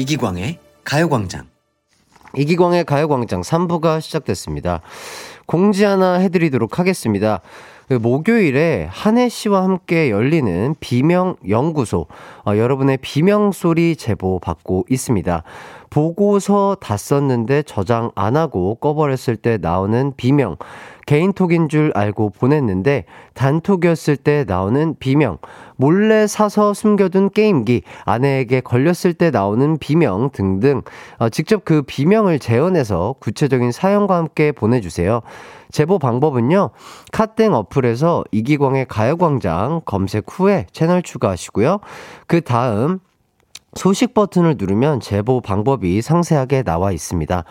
[0.00, 1.46] 이기광의 가요광장.
[2.34, 4.80] 이기광의 가요광장 3부가 시작됐습니다.
[5.44, 7.42] 공지 하나 해드리도록 하겠습니다.
[7.90, 12.06] 그 목요일에 한혜 씨와 함께 열리는 비명 연구소
[12.46, 15.42] 어, 여러분의 비명 소리 제보 받고 있습니다.
[15.90, 20.54] 보고서 다 썼는데 저장 안 하고 꺼버렸을 때 나오는 비명
[21.06, 25.38] 개인톡인 줄 알고 보냈는데 단톡이었을 때 나오는 비명,
[25.74, 30.82] 몰래 사서 숨겨둔 게임기, 아내에게 걸렸을 때 나오는 비명 등등
[31.18, 35.22] 어, 직접 그 비명을 재현해서 구체적인 사연과 함께 보내주세요.
[35.70, 36.70] 제보 방법은요.
[37.12, 41.80] 카땡 어플에서 이기광의 가요광장 검색 후에 채널 추가하시고요.
[42.26, 43.00] 그 다음
[43.74, 47.44] 소식 버튼을 누르면 제보 방법이 상세하게 나와 있습니다.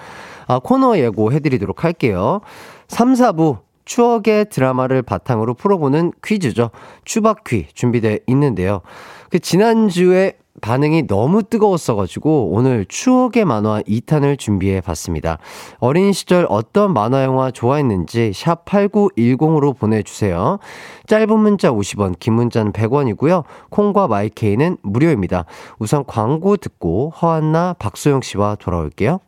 [0.47, 2.41] 아, 코너 예고 해드리도록 할게요.
[2.87, 6.69] 3, 4부 추억의 드라마를 바탕으로 풀어보는 퀴즈죠.
[7.05, 8.81] 추바퀴 준비되어 있는데요.
[9.29, 15.37] 그 지난주에 반응이 너무 뜨거웠어가지고 오늘 추억의 만화 2탄을 준비해 봤습니다.
[15.79, 20.59] 어린 시절 어떤 만화 영화 좋아했는지 샵 8910으로 보내주세요.
[21.07, 23.43] 짧은 문자 50원, 긴 문자는 100원이고요.
[23.69, 25.45] 콩과 마이케이는 무료입니다.
[25.79, 29.19] 우선 광고 듣고 허한나 박소영 씨와 돌아올게요.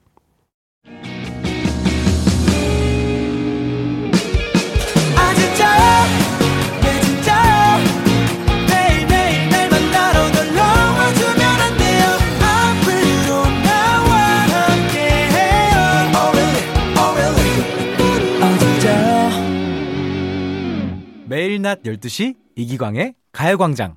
[21.61, 23.95] 매일 낮 12시 이기광의 가요광장.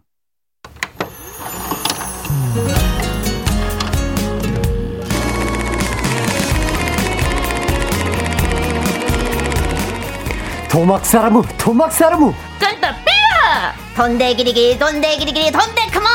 [10.70, 12.34] 도막사라무, 도막사라무!
[12.58, 13.74] 쫀또 삐야!
[13.96, 16.08] 돈대 기리기 돈대 기리기 돈대크먼!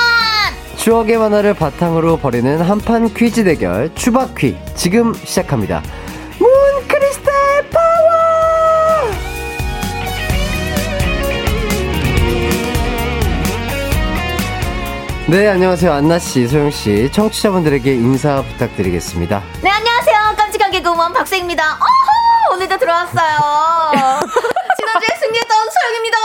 [0.78, 5.82] 추억의 만화를 바탕으로 벌이는 한판 퀴즈 대결 추바퀴 지금 시작합니다.
[6.40, 6.50] 문
[6.88, 7.34] 크리스탈
[7.70, 7.99] 파
[15.30, 15.92] 네, 안녕하세요.
[15.94, 17.12] 안나씨, 소영씨.
[17.12, 19.44] 청취자분들에게 인사 부탁드리겠습니다.
[19.62, 23.38] 네 안녕하세요 깜찍하게 구먼 박세입니다 어허 오늘도 들어왔어요
[24.78, 26.18] 지난주에 승리했던 소영입니다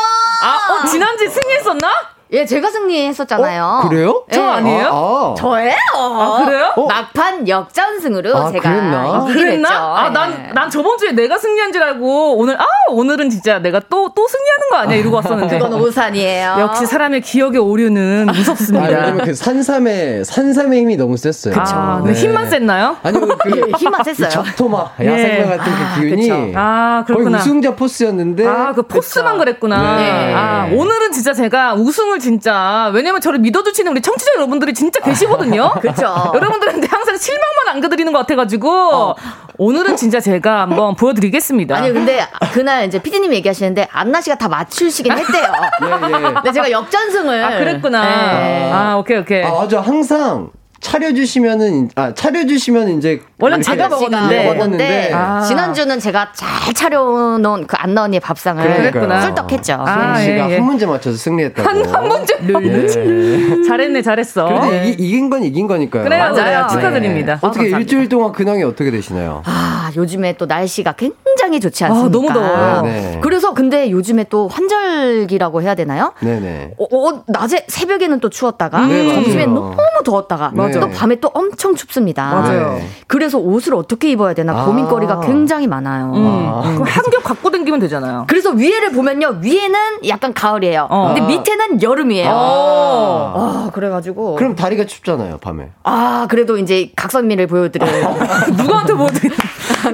[0.42, 2.13] 아, 어, 지난주에 승리했었나?
[2.34, 3.64] 예, 제가 승리했었잖아요.
[3.84, 3.88] 어?
[3.88, 4.24] 그래요?
[4.30, 4.34] 예.
[4.34, 4.86] 저 아니에요?
[4.88, 5.34] 아, 아.
[5.38, 5.76] 저예요.
[5.96, 6.72] 아, 그래요?
[6.76, 6.86] 어?
[6.86, 9.24] 막판 역전승으로 아, 제가 그랬나?
[9.24, 9.68] 그랬나?
[9.68, 9.80] 됐죠.
[9.80, 10.10] 아, 예.
[10.10, 14.26] 난, 난 저번 주에 내가 승리한 줄 알고, 오늘, 아, 오늘은 진짜 내가 또, 또
[14.26, 14.96] 승리하는 거 아니야?
[14.98, 15.58] 이러고 왔었는데.
[15.60, 16.56] 그건 오산이에요.
[16.58, 18.84] 역시 사람의 기억의 오류는 무섭습니다.
[18.86, 21.54] 아, 왜냐면 그 산삼의 산삼의 힘이 너무 셌어요.
[21.56, 22.96] 아, 근데 힘만 셌나요?
[23.02, 24.28] 아니 그 예, 힘만 셌어요.
[24.28, 25.06] 적토마 예.
[25.06, 26.52] 야생마 같은 아, 그 기운이 그쵸.
[26.56, 27.38] 아, 거의 그렇구나.
[27.38, 29.96] 우승자 포스였는데 아, 그 포스만 그랬구나.
[29.96, 30.34] 네.
[30.34, 35.72] 아, 오늘은 진짜 제가 우승을 진짜, 왜냐면 저를 믿어주시는 우리 청취자 여러분들이 진짜 계시거든요.
[35.80, 36.32] 그쵸.
[36.34, 39.14] 여러분들한테 항상 실망만 안겨드리는 것 같아가지고,
[39.58, 41.76] 오늘은 진짜 제가 한번 보여드리겠습니다.
[41.76, 45.44] 아니 근데 그날 이제 피디님이 얘기하시는데 안나 씨가 다 맞추시긴 했대요.
[45.84, 46.32] 예, 예.
[46.32, 48.02] 근데 제가 역전승을 아, 그랬구나.
[48.04, 48.72] 네.
[48.72, 49.44] 아, 오케이, 오케이.
[49.44, 50.50] 아, 맞아 항상
[50.84, 54.44] 차려주시면은 아 차려주시면 이제 원래 제가 먹었는데.
[54.52, 55.40] 먹었는데 아.
[55.40, 59.22] 지난주는 제가 잘 차려놓은 그 안나 언니의 밥상을 그러니까요.
[59.22, 59.78] 쏠떡했죠.
[59.86, 60.56] 아, 씨가 예, 예.
[60.58, 61.66] 한 문제 맞춰서 승리했다고.
[61.66, 62.34] 한, 한 문제.
[62.44, 63.62] 예.
[63.66, 64.44] 잘했네, 잘했어.
[64.46, 64.88] 그래도 네.
[64.90, 66.04] 이기, 이긴 건 이긴 거니까요.
[66.04, 66.34] 그래요, 맞아요.
[66.34, 66.66] 그래요.
[66.66, 66.74] 네.
[66.74, 67.32] 축하드립니다.
[67.36, 67.78] 어떻게 감사합니다.
[67.78, 69.42] 일주일 동안 근황이 어떻게 되시나요?
[69.46, 72.08] 아 요즘에 또 날씨가 굉장히 좋지 않습니까?
[72.08, 72.82] 아, 너무 더워요.
[72.82, 73.18] 네.
[73.22, 76.12] 그래서 근데 요즘에 또 환절기라고 해야 되나요?
[76.20, 76.74] 네네.
[76.78, 79.22] 어, 어, 낮에 새벽에는 또 추웠다가 네, 맞아요.
[79.22, 79.74] 점심에 너무
[80.04, 80.73] 더웠다가 맞아요.
[80.80, 82.24] 또 밤에 또 엄청 춥습니다.
[82.34, 82.74] 맞아요.
[82.74, 82.86] 네.
[83.06, 84.64] 그래서 옷을 어떻게 입어야 되나 아.
[84.66, 86.12] 고민거리가 굉장히 많아요.
[86.14, 86.46] 음.
[86.48, 86.60] 아.
[86.62, 88.24] 그럼 한 겹 갖고 다니면 되잖아요.
[88.28, 90.88] 그래서 위에를 보면요 위에는 약간 가을이에요.
[90.90, 91.12] 어.
[91.14, 92.30] 근데 밑에는 여름이에요.
[92.32, 93.32] 어.
[93.36, 95.68] 아 그래가지고 그럼 다리가 춥잖아요 밤에.
[95.84, 97.86] 아 그래도 이제 각선미를 보여드릴
[98.56, 99.30] 누구한테 보여드리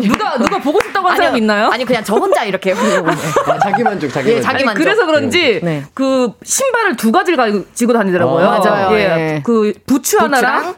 [0.00, 1.68] 누가, 누가 보고 싶다고 한 사람 있나요?
[1.68, 4.46] 아니 그냥 저 혼자 이렇게 아, 자기 만족 자기 예, 만족.
[4.46, 4.82] 자기 아니, 만족.
[4.82, 5.84] 그래서 그런지 네.
[5.94, 8.46] 그 신발을 두 가지를 가지고 다니더라고요.
[8.46, 8.96] 어, 맞아요.
[8.96, 9.42] 예, 예.
[9.44, 10.74] 그 부츠 하나랑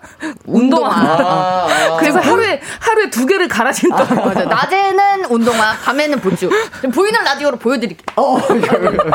[0.46, 0.90] 운동화.
[0.90, 1.96] 아, 아.
[1.98, 4.26] 그래서 하루에 하루에 두 개를 갈아 신더라고요.
[4.26, 4.44] 맞아.
[4.44, 6.48] 낮에는 운동화, 밤에는 부츠.
[6.76, 8.04] 지금 보이는 라디오로 보여드릴게요.
[8.16, 9.10] 어, 이거, 이거.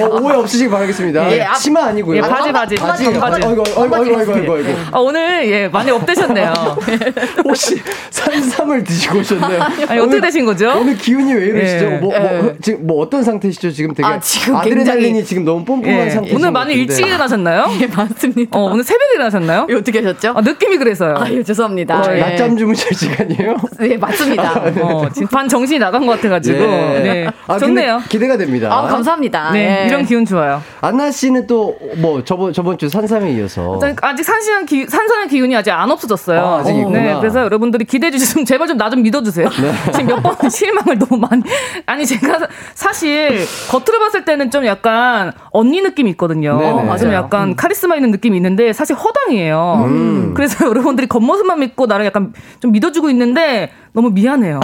[0.00, 1.32] 어, 오해 없으시길 바라겠습니다.
[1.32, 2.16] 예, 앞- 치마 아니고요.
[2.18, 3.46] 예, 바지, 아, 바지, 바지, 바지, 바지.
[3.46, 4.68] 아이고, 아이고, 아이고, 아이고, 아이고.
[4.92, 6.52] 아, 오늘 예 많이 업되셨네요.
[7.44, 7.80] 혹시
[8.10, 9.62] 산삼을 드시고 오셨나요?
[9.88, 10.74] 아니 어떻게 되신 거죠?
[10.78, 11.84] 오늘 기운이 왜 이러시죠?
[11.86, 11.98] 예.
[11.98, 13.70] 뭐, 뭐, 지금 뭐 어떤 상태시죠?
[13.72, 16.10] 지금 되게 아, 지금 아드레날린이 굉장히- 지금 너무 뽐뿌한 예.
[16.10, 16.34] 상태.
[16.34, 17.66] 오늘 많이 일찍 일어나셨나요?
[17.80, 18.58] 예, 맞습니다.
[18.58, 19.66] 어, 오늘 새벽에 일어나셨나요?
[19.76, 20.34] 어떻게 하셨죠?
[20.36, 21.14] 아, 느낌이 그래서요.
[21.18, 22.00] 아유, 죄송합니다.
[22.00, 22.20] 어, 예.
[22.20, 23.56] 낮잠 주무실 시간이에요?
[23.82, 24.62] 예, 맞습니다.
[24.82, 26.58] 어, 반 정신이 나간 것 같아가지고.
[26.58, 27.00] 예.
[27.02, 27.26] 네.
[27.46, 28.02] 아, 좋네요.
[28.08, 28.68] 기대가 됩니다.
[28.72, 29.50] 아, 감사합니다.
[29.52, 29.90] 네, 예.
[29.90, 30.62] 이런 기운 좋아요.
[30.80, 35.70] 안나 씨는 또 뭐 저번 저번 주 산삼에 이어서 아직 산시한 기, 산산의 기운이 아직
[35.70, 36.40] 안 없어졌어요.
[36.40, 36.98] 아, 아직 있구나.
[37.00, 39.48] 네, 그래서 여러분들이 기대해 주시면 제발 좀 나 좀 믿어주세요.
[39.94, 41.42] 지금 몇 번 실망을 너무 많이.
[41.86, 46.58] 아니 제가 사- 사실 겉으로 봤을 때는 좀 약간 언니 느낌이 있거든요.
[46.58, 46.70] 네네.
[46.72, 47.12] 어, 좀 맞아요.
[47.14, 49.84] 약간 카리스마 있는 느낌이 있는데 사실 허당이에요.
[49.86, 50.34] 음.
[50.34, 54.60] 그래서 여러분들이 겉모습만 믿고 나를 약간 좀 믿어주고 있는데 너무 미안해요.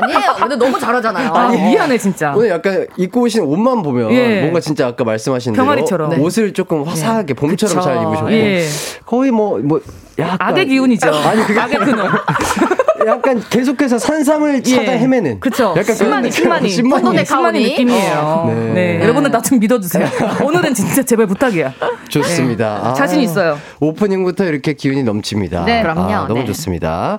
[0.00, 0.20] 아니에요.
[0.38, 1.30] 근데 너무 잘하잖아요.
[1.34, 2.32] 아, 미안해 진짜.
[2.34, 4.27] 오늘 약간 입고 오신 옷만 보면 예.
[4.40, 6.10] 뭔가 진짜 아까 말씀하신 대로 병아리처럼.
[6.10, 6.18] 네.
[6.18, 7.84] 옷을 조금 화사하게 봄처럼 그쵸.
[7.84, 8.64] 잘 입으셨고 예.
[9.04, 9.80] 거의 뭐뭐
[10.18, 11.08] 약간 악의 기운이죠.
[11.08, 12.10] 아니 그게 악의 근원.
[13.06, 14.98] 약간 계속해서 산삼을 찾아 예.
[14.98, 15.74] 헤매는 그쵸.
[15.76, 16.68] 약간 신만이, 신만이.
[16.68, 17.62] 신만이 신만이?
[17.62, 18.44] 느낌이에요.
[18.48, 18.72] 네.
[18.72, 19.00] 네.
[19.02, 20.06] 여러분들 나좀 믿어주세요.
[20.44, 21.72] 오늘은 진짜 제발 부탁이야.
[22.08, 22.80] 좋습니다.
[22.84, 23.58] 아, 자신 있어요.
[23.80, 25.64] 오프닝부터 이렇게 기운이 넘칩니다.
[25.64, 26.12] 네, 그럼요.
[26.12, 26.46] 아, 너무 네.
[26.46, 27.18] 좋습니다.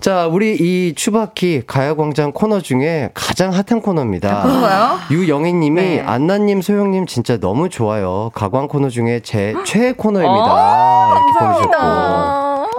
[0.00, 4.42] 자, 우리 이 추바키 가요광장 코너 중에 가장 핫한 코너입니다.
[4.42, 4.98] 그런가요?
[5.10, 6.00] 유영애님이 네.
[6.06, 8.30] 안나님, 소영님 진짜 너무 좋아요.
[8.34, 10.44] 가광 코너 중에 제 최애 코너입니다.
[10.46, 12.74] 어, 이렇게 보내주셨고.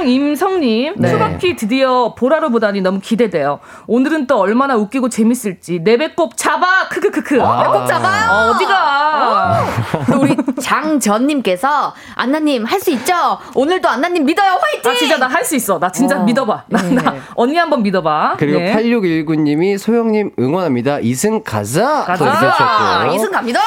[0.00, 1.12] 황임성님, 네.
[1.12, 3.60] 투바키 드디어 보라로 보다니 너무 기대돼요.
[3.86, 5.80] 오늘은 또 얼마나 웃기고 재밌을지.
[5.84, 6.88] 내 배꼽 잡아!
[6.88, 7.40] 크크크크.
[7.42, 7.70] 아.
[7.70, 8.30] 꼭 잡아요.
[8.30, 9.66] 어, 어디가?
[10.10, 13.12] 또 우리 장전님께서 안나님 할 수 있죠?
[13.54, 14.52] 오늘도 안나님 믿어요.
[14.58, 14.90] 화이팅!
[14.90, 15.78] 나 진짜 나 할 수 있어.
[15.78, 16.24] 나 진짜 어.
[16.24, 16.64] 믿어봐.
[16.68, 16.94] 나, 네.
[16.94, 18.36] 나 언니 한번 믿어봐.
[18.38, 18.74] 그리고 네.
[18.74, 21.00] 8619님이 소영님 응원합니다.
[21.00, 22.04] 이승 가자!
[22.06, 22.56] 가자!
[22.58, 23.06] 아.
[23.14, 23.60] 이승 갑니다.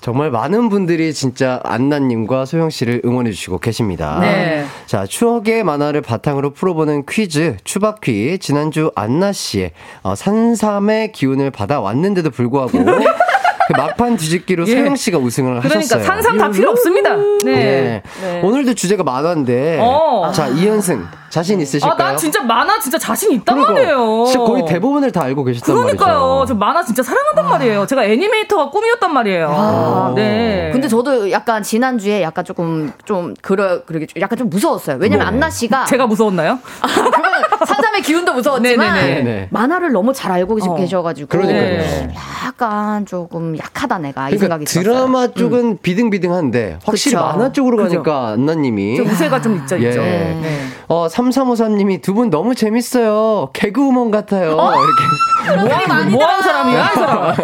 [0.00, 4.18] 정말 많은 분들이 진짜 안나님과 소영 씨를 응원해 주시고 계십니다.
[4.20, 4.66] 네.
[4.86, 8.38] 자, 추억의 만화를 바탕으로 풀어보는 퀴즈, 추바퀴.
[8.38, 12.84] 지난주 안나 씨의 어, 산삼의 기운을 받아왔는데도 불구하고 그
[13.76, 14.72] 막판 뒤집기로 예.
[14.72, 16.04] 소영 씨가 우승을 그러니까 하셨어요.
[16.04, 17.16] 산삼 다 필요 없습니다.
[17.44, 18.02] 네.
[18.20, 18.40] 네.
[18.42, 19.78] 오늘도 주제가 만화인데.
[19.80, 20.30] 어.
[20.34, 21.06] 자, 이현승.
[21.30, 21.92] 자신 있으실까요?
[21.92, 24.24] 아, 나 진짜 만화 진짜 자신 있단 그러니까 말이에요.
[24.26, 26.36] 진짜 거의 대부분을 다 알고 계셨단 그러니까요.
[26.36, 26.46] 말이죠.
[26.46, 27.86] 저 만화 진짜 사랑한단 말이에요.
[27.86, 29.48] 제가 애니메이터가 꿈이었단 말이에요.
[29.54, 30.12] 아.
[30.16, 30.70] 네.
[30.72, 34.96] 근데 저도 약간 지난 주에 약간 조금 좀 그러 그러게 좀 약간 좀 무서웠어요.
[35.00, 35.28] 왜냐면 네.
[35.34, 36.58] 안나 씨가 제가 무서웠나요?
[36.80, 37.22] 그건
[37.66, 39.14] 산삼의 기운도 무서웠지만 네네네.
[39.22, 39.48] 네네.
[39.50, 40.74] 만화를 너무 잘 알고 계시- 어.
[40.74, 41.60] 계셔가지고 그러니까요.
[41.60, 42.14] 네.
[42.46, 44.94] 약간 조금 약하다 내가 이 그러니까 생각이 들었어요.
[44.94, 47.24] 드라마 쪽은 비등비등한데 확실히 그쵸.
[47.26, 47.78] 만화 쪽으로.
[47.78, 49.88] 가니까 안나님이 저 우세가 좀 있죠, 예.
[49.88, 50.00] 있죠.
[50.02, 50.40] 네.
[50.88, 53.50] 어, 3353님이 두 분 너무 재밌어요.
[53.52, 54.50] 개그우먼 같아요.
[54.52, 55.60] 이렇게.
[55.60, 57.34] 뭐, 하는, 뭐 하는 사람이야, 이 사람?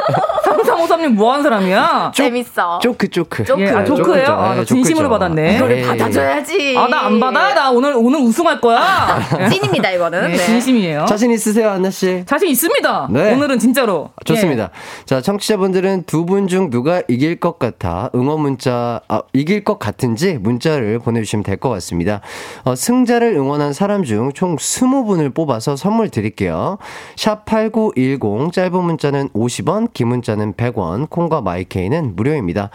[0.45, 2.13] 3353님 뭐 하는 사람이야?
[2.15, 2.79] 재밌어.
[2.81, 3.45] 쪼크, 쪼크.
[3.45, 3.63] 쪼크.
[3.63, 4.27] 예, 아, 조크예요?
[4.27, 5.09] 아, 나 네, 진심으로 조크죠.
[5.11, 5.57] 받았네.
[5.57, 5.87] 이거를 에이.
[5.87, 6.75] 받아줘야지.
[6.79, 7.55] 아, 나 안 받아?
[7.55, 9.21] 나 오늘, 오늘 우승할 거야.
[9.51, 10.23] 찐입니다, 이거는.
[10.23, 10.37] 네, 네.
[10.37, 11.05] 진심이에요.
[11.07, 12.25] 자신 있으세요, 안나 씨?
[12.27, 13.09] 자신 있습니다.
[13.11, 13.33] 네.
[13.35, 14.11] 오늘은 진짜로.
[14.25, 14.71] 좋습니다.
[15.07, 20.39] 자, 청취자분들은 두 분 중 누가 이길 것 같아 응원 문자, 아, 이길 것 같은지
[20.39, 22.21] 문자를 보내주시면 될 것 같습니다.
[22.65, 26.79] 어, 승자를 응원한 사람 중 총 20분을 뽑아서 선물 드릴게요.
[27.17, 32.69] 샵 8910, 짧은 문자는 50원, 긴 문자는 100원, 콩과 마이케이는 무료입니다.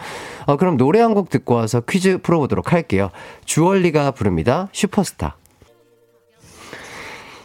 [0.46, 3.10] 어, 그럼 노래 한 곡 듣고 와서 퀴즈 풀어보도록 할게요.
[3.44, 4.68] 주얼리가 부릅니다.
[4.72, 5.36] 슈퍼스타.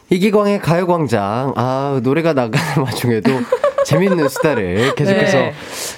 [0.09, 1.53] 이기광의 가요광장.
[1.55, 3.31] 아, 노래가 나가는 와중에도
[3.85, 5.53] 재밌는 수다를 계속해서 네.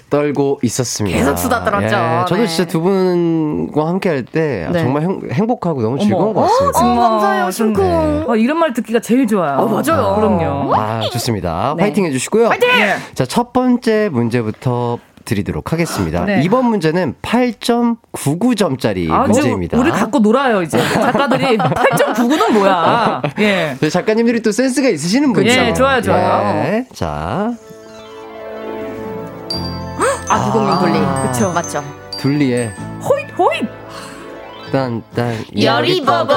[0.10, 1.18] 떨고 있었습니다.
[1.18, 1.86] 계속 수다 떨었죠.
[1.88, 2.48] 예, 저도 네.
[2.48, 4.84] 진짜 두 분과 함께 할 때 네.
[4.84, 6.34] 정말 행, 복하고 너무 즐거운 어머.
[6.34, 6.80] 것 같습니다.
[6.80, 8.26] 어, 감사해요, 좀- 심쿵.
[8.28, 9.58] 어, 이런 말 듣기가 제일 좋아요.
[9.60, 10.16] 어, 맞아요.
[10.16, 10.76] 그럼요.
[10.76, 11.76] 아, 좋습니다.
[11.78, 11.84] 네.
[11.84, 12.50] 화이팅 해주시고요.
[12.50, 12.96] 네.
[13.16, 16.24] 자, 첫 번째 문제부터 드리도록 하겠습니다.
[16.26, 16.42] 네.
[16.44, 19.78] 이번 문제는 8.99점짜리 아주 문제입니다.
[19.78, 20.78] 우리 갖고 놀아요, 이제.
[20.94, 23.22] 작가들이 8.99는 뭐야.
[23.40, 23.76] 예.
[23.80, 25.60] 네, 작가님들이 또 센스가 있으시는 분이죠.
[25.60, 26.64] 예, 좋아요, 좋아요.
[26.66, 27.52] 예, 자,
[30.30, 31.00] 아, 906 돌리.
[31.32, 31.52] 그쵸.
[31.52, 31.84] 맞죠.
[32.20, 33.66] 둘리의 호잇, 호잇!
[34.72, 36.34] 딴딴 열이 보고,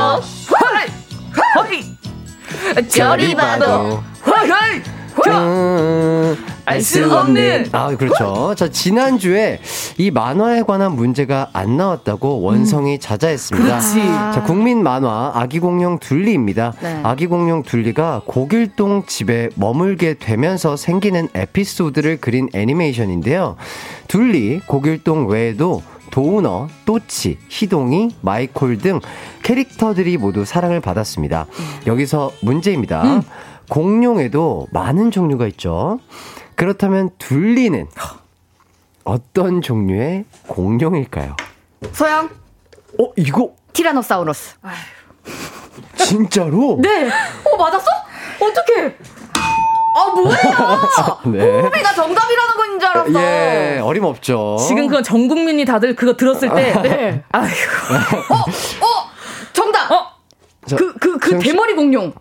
[1.57, 2.91] 호잇!
[2.91, 5.00] 저리 봐도, 호잇!
[5.27, 6.39] 호잇!
[6.65, 7.67] 알수 없는.
[7.73, 8.55] 아 그렇죠.
[8.55, 9.61] 자 지난 주에
[9.99, 13.69] 이 만화에 관한 문제가 안 나왔다고 원성이 자자했습니다.
[13.69, 13.95] 그렇지.
[13.97, 16.75] 자 국민 만화 아기 공룡 둘리입니다.
[16.81, 17.01] 네.
[17.03, 23.57] 아기 공룡 둘리가 고길동 집에 머물게 되면서 생기는 에피소드를 그린 애니메이션인데요.
[24.07, 29.01] 둘리 고길동 외에도 도우너, 또치, 희동이, 마이콜 등
[29.45, 31.47] 캐릭터들이 모두 사랑을 받았습니다.
[31.87, 33.23] 여기서 문제입니다.
[33.71, 36.01] 공룡에도 많은 종류가 있죠.
[36.57, 37.87] 그렇다면 둘리는
[39.05, 41.37] 어떤 종류의 공룡일까요?
[41.93, 42.29] 소영,
[43.01, 44.57] 어, 이거 티라노사우루스.
[45.97, 46.79] 진짜로?
[46.83, 47.07] 네.
[47.09, 47.87] 어, 맞았어?
[48.41, 48.97] 어떡해.
[49.97, 50.37] 아, 뭐야.
[51.33, 51.61] 네.
[51.63, 53.21] 호비가 정답이라는 건 줄 알았어.
[53.23, 54.57] 예, 어림없죠.
[54.67, 56.73] 지금 그건 전 국민이 다들 그거 들었을 때.
[56.83, 57.23] 네.
[57.31, 57.45] 아휴.
[57.47, 59.11] 어,
[59.53, 59.91] 정답.
[59.93, 60.07] 어?
[60.71, 61.39] 자, 그, 그, 그.
[61.39, 62.13] 대머리 공룡.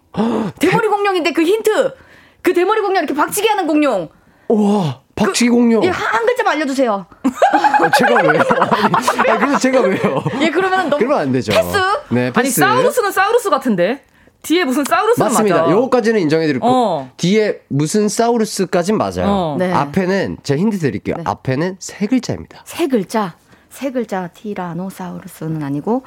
[0.59, 1.93] 대머리 공룡인데 그 힌트.
[2.41, 4.09] 그 대머리 공룡 이렇게 박치기 하는 공룡.
[4.47, 5.83] 우와, 박치기 공룡.
[5.83, 6.93] 예, 한, 한 글자만 알려주세요.
[6.93, 8.41] 어, 제가 왜요?
[8.93, 10.23] 아니, 아니, 그래서 제가 왜요?
[10.41, 10.97] 예, 그러면 너무.
[10.97, 11.51] 그러면 안 되죠.
[11.51, 11.77] 패스?
[12.09, 12.39] 네, 패스.
[12.39, 14.03] 아니, 사우루스는 사우루스 같은데?
[14.41, 15.61] 뒤에 무슨 사우루스 맞습니다.
[15.63, 15.71] 맞아.
[15.71, 17.11] 요거까지는 인정해드리고 어.
[17.17, 19.25] 뒤에 무슨 사우루스까진 맞아요.
[19.27, 19.55] 어.
[19.59, 19.71] 네.
[19.71, 21.17] 앞에는 제가 힌트 드릴게요.
[21.25, 22.63] 앞에는 세 글자입니다.
[22.65, 23.35] 세 글자.
[23.69, 26.03] 세 글자 티라노사우루스는 아니고.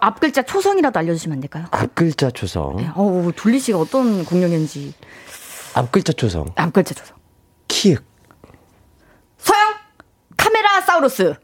[0.00, 1.64] 앞 글자 초성이라도 알려주시면 안 될까요?
[1.70, 2.76] 앞 글자 초성.
[2.76, 2.88] 네.
[2.94, 4.94] 어우, 둘리 씨가 어떤 공룡인지.
[5.74, 6.46] 앞 글자 초성.
[6.56, 7.16] 앞 글자 초성.
[7.68, 8.02] 키읔.
[9.38, 9.74] 서영!
[10.36, 11.34] 카메라 사우루스.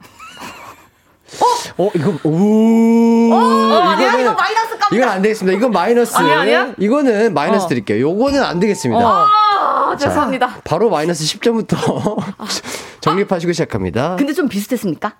[1.78, 3.34] 어, 이거, 오.
[3.34, 4.92] 아니야, 이거 마이너스 깜짝.
[4.92, 5.56] 이건 안 되겠습니다.
[5.58, 6.16] 이건 마이너스.
[6.16, 6.74] 아니야, 아니야?
[6.78, 7.68] 이거는 마이너스 어.
[7.68, 8.00] 드릴게요.
[8.08, 9.04] 요거는 안 되겠습니다.
[9.06, 9.26] 어.
[9.26, 10.60] 아, 죄송합니다.
[10.64, 11.76] 바로 마이너스 10점부터
[13.00, 14.16] 정립하시고 시작합니다.
[14.16, 15.16] 근데 좀 비슷했습니까?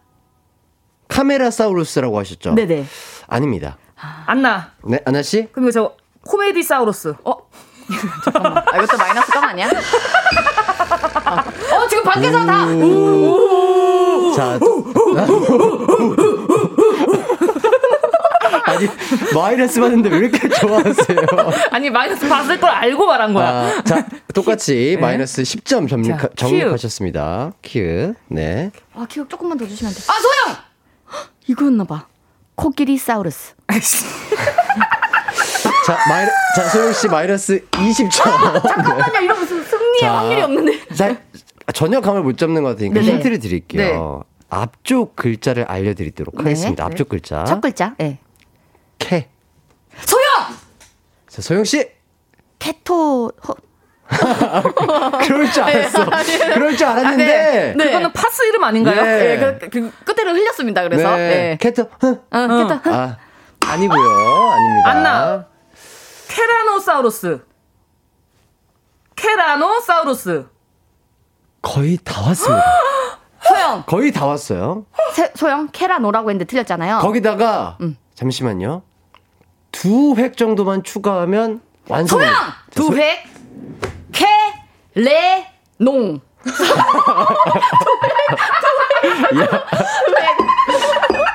[1.17, 2.55] 카메라 사우루스라고 하셨죠?
[2.55, 2.85] 네네.
[3.27, 3.79] 아닙니다.
[4.27, 4.73] 안나.
[4.85, 5.49] 네, 아나 씨?
[5.51, 5.93] 그리고 저
[6.27, 7.15] 코메디 사우루스.
[7.25, 7.33] 어?
[8.23, 8.59] 잠깐만.
[8.59, 9.67] 아, 이것도 마이너스 감 아니야?
[11.73, 12.67] 어, 지금 밖에서 다.
[14.37, 14.59] 자.
[18.67, 18.89] 아니,
[19.35, 21.19] 마이너스 받는데 왜 이렇게 좋아하세요?
[21.71, 23.49] 아니, 마이너스 봤을 걸 알고 말한 거야.
[23.49, 27.53] 아, 자, 똑같이 마이너스 10점 적립, 자, 적립하셨습니다.
[27.63, 28.13] 큐.
[28.29, 28.71] 네.
[28.93, 30.03] 아, 기억 조금만 더 주시면 안 돼.
[30.09, 30.66] 아, 소영!
[31.47, 32.07] 헉, 이거였나 봐.
[32.55, 33.55] 코끼리 사우루스.
[35.87, 36.27] 자, 마이,
[36.57, 38.11] 자, 소영 씨 마이너스 20점.
[38.67, 40.87] 잠깐만요, 이러면 무슨 승리의 자, 확률이 없는데.
[40.95, 41.17] 자,
[41.73, 43.13] 전혀 감을 못 잡는 것 같으니까 네네.
[43.13, 44.25] 힌트를 드릴게요.
[44.49, 46.83] 앞쪽 글자를 알려드리도록 하겠습니다.
[46.85, 46.87] 네.
[46.87, 47.45] 앞쪽 글자.
[47.45, 47.95] 첫 글자.
[48.01, 48.19] 예.
[48.99, 49.29] 캐.
[50.05, 50.25] 소영!
[51.29, 51.89] 자, 소영 씨!
[52.59, 53.55] 캐토, 허,
[55.27, 56.05] 그럴 줄 알았어.
[56.55, 57.75] 그럴 줄 알았는데.
[57.77, 57.85] 네.
[57.85, 59.03] 그거는 파스 이름 아닌가요?
[59.03, 59.31] 네.
[59.33, 61.17] 예, 그, 그 끝에를 흘렸습니다, 그래서.
[61.17, 61.53] 네.
[61.53, 61.59] 예.
[61.61, 61.89] 캐터.
[62.01, 62.21] 흥.
[62.31, 62.47] 어,
[62.81, 63.17] 캐토, 아,
[63.67, 64.51] 아니고요.
[64.51, 64.91] 아닙니다.
[64.91, 65.47] 안나.
[66.29, 67.41] 케라노사우루스.
[69.17, 70.47] 케라노사우루스.
[71.63, 72.65] 거의 다 왔습니다.
[73.43, 73.85] 소영!
[73.87, 74.87] 거의 다 왔어요.
[75.13, 76.99] 세, 소영, 캐라노라고 했는데 틀렸잖아요.
[76.99, 77.97] 거기다가 음.
[78.15, 78.83] 잠시만요.
[79.73, 82.19] 두 획 정도만 추가하면 완성.
[82.21, 82.33] 소영!
[82.71, 83.29] 두 획, 캐,
[84.97, 85.47] 레,
[85.79, 86.21] 농.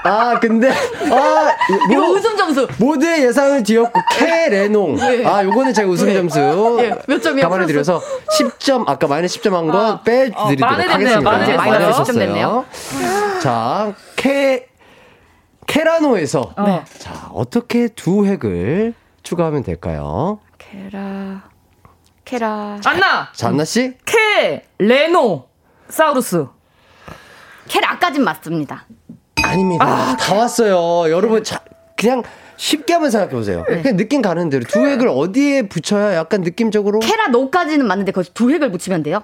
[0.03, 1.55] 아, 근데, 아,
[1.91, 2.67] 이거 뭐, 웃음 점수.
[2.79, 4.97] 모두의 예상을 뒤엎고 캐레농.
[5.27, 6.77] 아, 요거는 제가 웃음 점수.
[6.81, 7.43] 예, 몇 점이요?
[7.43, 8.01] 감안해 드려서
[8.39, 11.31] 10점, 아까 마이너스 10점 한건 어, 빼드리도록 됐네요, 하겠습니다.
[11.31, 12.19] 마이너스 10점 하셨어요.
[12.19, 12.65] 됐네요.
[13.41, 14.67] 자, 캐,
[15.67, 16.55] 캐라노에서.
[16.65, 16.83] 네.
[16.97, 20.39] 자, 어떻게 두 획을 추가하면 될까요?
[20.57, 21.50] 케라.
[22.35, 22.79] 케라.
[22.85, 23.93] 안나 자, 안나 씨?
[24.05, 25.49] 케 레노
[25.89, 26.47] 사우루스
[27.67, 28.85] 케라까진 맞습니다.
[29.43, 30.15] 아닙니다.
[30.15, 31.11] 다 왔어요.
[31.11, 31.59] 여러분, 자,
[31.97, 32.23] 그냥
[32.55, 33.65] 쉽게 한번 생각해 보세요.
[33.67, 33.81] 네.
[33.81, 38.49] 그냥 느낌 가는 대로 두 획을 어디에 붙여야 약간 느낌적으로 케라 노까지는 맞는데 거기 두
[38.49, 39.23] 획을 붙이면 돼요?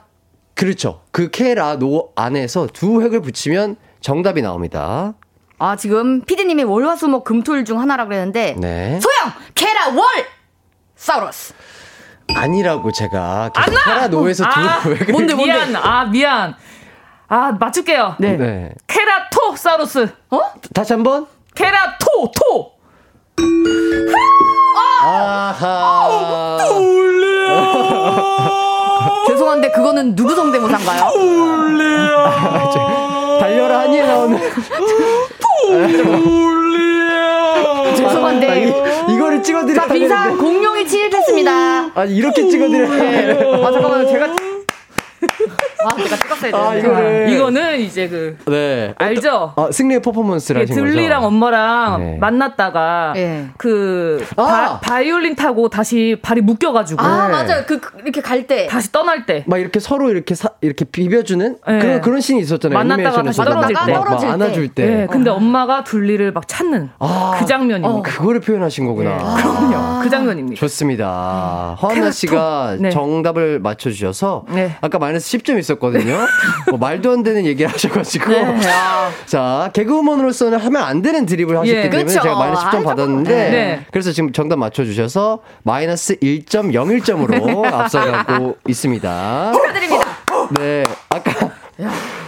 [0.54, 1.04] 그렇죠.
[1.12, 5.14] 그 케라 노 안에서 두 획을 붙이면 정답이 나옵니다.
[5.60, 9.00] 아, 지금 피디님이 월화수목 금토일 중 하나라 그랬는데 네.
[9.00, 9.32] 소영!
[9.56, 10.06] 케라 월!
[10.98, 11.54] 사우러스.
[12.36, 16.56] 아니라고 제가 계속 케라 노에서 두 아, 획을 뭔데 미안 아 미안
[17.28, 18.38] 아 맞출게요 네.
[18.38, 18.72] 네.
[18.88, 20.42] 케라토 사우루스 어?
[20.74, 21.28] 다시 한번.
[21.56, 22.72] 케라토 토
[25.04, 26.58] 아하.
[29.28, 31.12] 죄송한데 그거는 누구 성대모사인가요?
[33.40, 34.40] 달려라 한이에 나오는
[37.96, 38.50] 죄송한데.
[38.50, 40.44] 아, 이, 이거를 찍어드려야 자, 비상 되는데.
[40.44, 41.92] 공룡이 침입했습니다.
[41.96, 43.66] 아 이렇게 찍어드려야 되는데.
[43.66, 44.08] 아, 잠깐만요.
[44.08, 44.36] 제가.
[45.86, 46.80] 아, 제가 찍었어야 아 되는데.
[46.88, 47.30] 이거를.
[47.30, 48.94] 이거는 이제 그 네.
[48.98, 50.02] 알죠 아, 승리의
[50.62, 50.92] 하신 거죠.
[50.92, 52.18] 들리랑 엄마랑 네.
[52.20, 53.46] 만났다가 예.
[53.58, 54.80] 그 아!
[54.82, 57.32] 바, 이올린 타고 다시 발이 묶여가지고 아, 네.
[57.34, 57.64] 맞아요.
[57.68, 58.68] 그, 그 이렇게 갈 때.
[58.68, 61.80] 다시 떠날 때 막 이렇게 서로 이렇게 사, 이렇게 비벼주는 네.
[61.80, 62.78] 그런 그런 씬이 있었잖아요.
[62.78, 63.24] 만났다가.
[63.24, 63.92] 다시 떨어질 막, 때.
[63.94, 64.34] 막 떨어질 때.
[64.34, 64.86] 안아줄 때.
[64.86, 67.36] 네, 근데 엄마가 둘리를 막 찾는 아.
[67.40, 68.02] 그 장면입니다.
[68.10, 69.36] 그거를 표현하신 거구나.
[69.38, 70.04] 그럼요.
[70.04, 70.60] 그 장면입니다.
[70.60, 71.78] 좋습니다.
[71.82, 72.12] 테라토.
[72.12, 72.90] 씨가 네.
[72.90, 74.76] 정답을 맞춰주셔서 네.
[74.82, 76.18] 아까 마이너스 10점 있었 거든요.
[76.70, 78.60] 뭐 말도 안 되는 얘기를 하셔가지고 네.
[79.26, 81.90] 자 개그우먼으로서는 하면 안 되는 드립을 하셨기 예.
[81.90, 82.22] 때문에 그쵸.
[82.22, 83.86] 제가 마이너스 10점 아이, 받았는데 네.
[83.92, 89.52] 그래서 지금 정답 맞춰주셔서 마이너스 1.01점으로 앞서가고 있습니다.
[89.54, 90.06] 축하드립니다.
[90.60, 91.52] 네 아까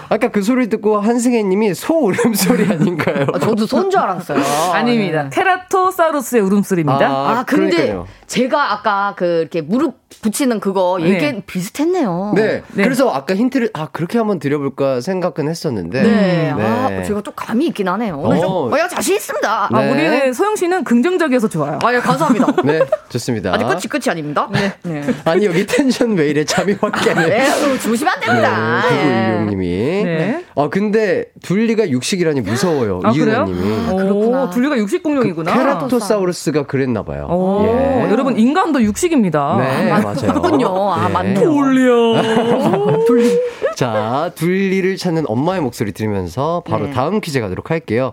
[0.09, 3.27] 아까 그 소리 듣고 한승혜 님이 소 울음소리 아닌가요?
[3.33, 4.39] 아, 저도 손줄 알았어요.
[4.73, 5.29] 아닙니다.
[5.29, 7.07] 테라토사우루스의 울음소리입니다.
[7.07, 8.07] 아, 근데 그러니까요.
[8.25, 11.09] 제가 아까 그 이렇게 무릎 붙이는 그거 네.
[11.09, 12.33] 얘기 비슷했네요.
[12.35, 12.63] 네.
[12.73, 12.83] 네.
[12.83, 16.01] 그래서 아까 힌트를 아 그렇게 한번 드려볼까 생각은 했었는데.
[16.01, 16.53] 네.
[16.57, 16.61] 네.
[16.61, 18.17] 아, 제가 좀 감이 있긴 하네요.
[18.17, 18.41] 오늘 어.
[18.41, 19.69] 좀, 어, 야, 자신 있습니다.
[19.71, 20.17] 아, 네.
[20.25, 21.79] 우리 소영 씨는 긍정적이어서 좋아요.
[21.83, 22.47] 아, 예, 감사합니다.
[22.65, 23.53] 네, 좋습니다.
[23.53, 24.49] 아직 끝이 끝이 아닙니다.
[24.51, 24.73] 네.
[24.83, 25.01] 네.
[25.25, 27.41] 아니 여기 텐션 왜 이래 잠이 확 깨네.
[27.41, 28.83] 에휴, 주무시면 안 됩니다.
[28.91, 29.31] 예.
[29.31, 29.67] 구구일육님이.
[30.03, 30.45] 네.
[30.55, 32.99] 아 근데 둘리가 육식이라니 무서워요.
[33.03, 33.45] 아, 그래요?
[33.47, 33.97] 이은하님이.
[33.97, 34.43] 그렇구나.
[34.43, 35.53] 오, 둘리가 육식 공룡이구나.
[35.53, 37.27] 케라토사우루스가 그랬나 봐요.
[37.29, 38.11] 오, 예.
[38.11, 39.57] 여러분 인간도 육식입니다.
[39.59, 40.33] 네, 맞아요.
[40.33, 40.93] 그렇군요.
[40.93, 41.13] 아, 예.
[41.13, 41.39] 맞네요.
[41.39, 42.21] 돌려.
[43.75, 46.93] 자, 둘리를 찾는 엄마의 목소리 들으면서 바로 네.
[46.93, 48.11] 다음 퀴즈 가도록 할게요.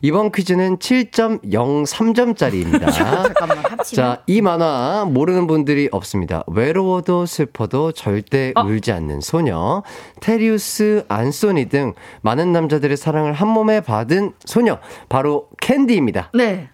[0.00, 2.90] 이번 퀴즈는 7.03점짜리입니다.
[2.92, 3.58] 잠깐만.
[3.84, 6.44] 자, 이 만화 모르는 분들이 없습니다.
[6.46, 8.62] 외로워도 슬퍼도 절대 아.
[8.62, 9.82] 울지 않는 소녀,
[10.20, 14.78] 테리우스, 안소니 등 많은 남자들의 사랑을 한 몸에 받은 소녀,
[15.08, 16.30] 바로 캔디입니다.
[16.34, 16.68] 네.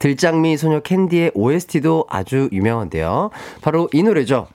[0.00, 3.30] 들장미 소녀 캔디의 OST도 아주 유명한데요.
[3.60, 4.48] 바로 이 노래죠.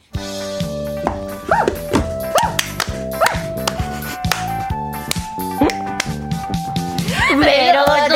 [7.39, 8.15] 외로워도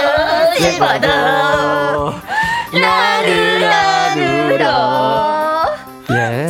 [0.57, 1.07] 슬퍼도
[2.73, 4.65] 나를 안으러
[6.11, 6.47] 예.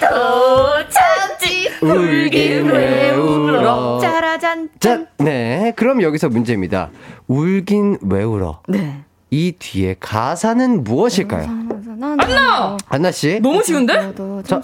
[0.00, 3.98] 또 참지 울긴 왜 울어.
[4.00, 5.53] 짜라잔 자, 네.
[5.84, 6.88] 그럼 여기서 문제입니다.
[7.28, 8.62] 울긴 왜 울어?
[8.68, 9.04] 네.
[9.28, 11.46] 이 뒤에 가사는 무엇일까요?
[11.46, 12.78] 안나!
[12.88, 13.38] 안나 씨.
[13.42, 13.92] 너무 쉬운데?
[13.92, 14.62] 자,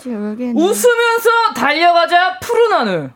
[0.54, 3.12] 웃으면서 달려가자 푸른 하늘.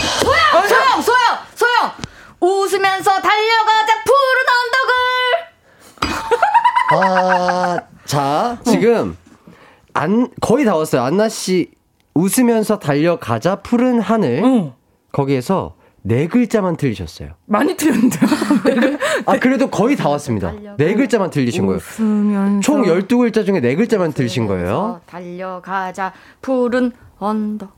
[0.00, 1.20] 소영 소영 소영
[1.54, 1.92] 소영
[2.40, 4.46] 웃으면서 달려가자 푸른
[6.88, 9.14] 언덕을 아, 자, 지금
[9.92, 11.02] 안 거의 다 왔어요.
[11.02, 11.70] 안나 씨
[12.14, 14.40] 웃으면서 달려가자 푸른 하늘.
[14.42, 14.72] 응.
[15.16, 17.30] 거기에서 네 글자만 틀리셨어요.
[17.46, 18.28] 많이 틀렸는데요.
[19.24, 20.52] 아, 그래도 거의 다 왔습니다.
[20.76, 21.80] 네 글자만 틀리신 거예요.
[22.60, 25.00] 총 12글자 중에 네 글자만 틀리신 거예요.
[25.06, 26.12] 달려가자
[26.42, 27.74] 푸른 언덕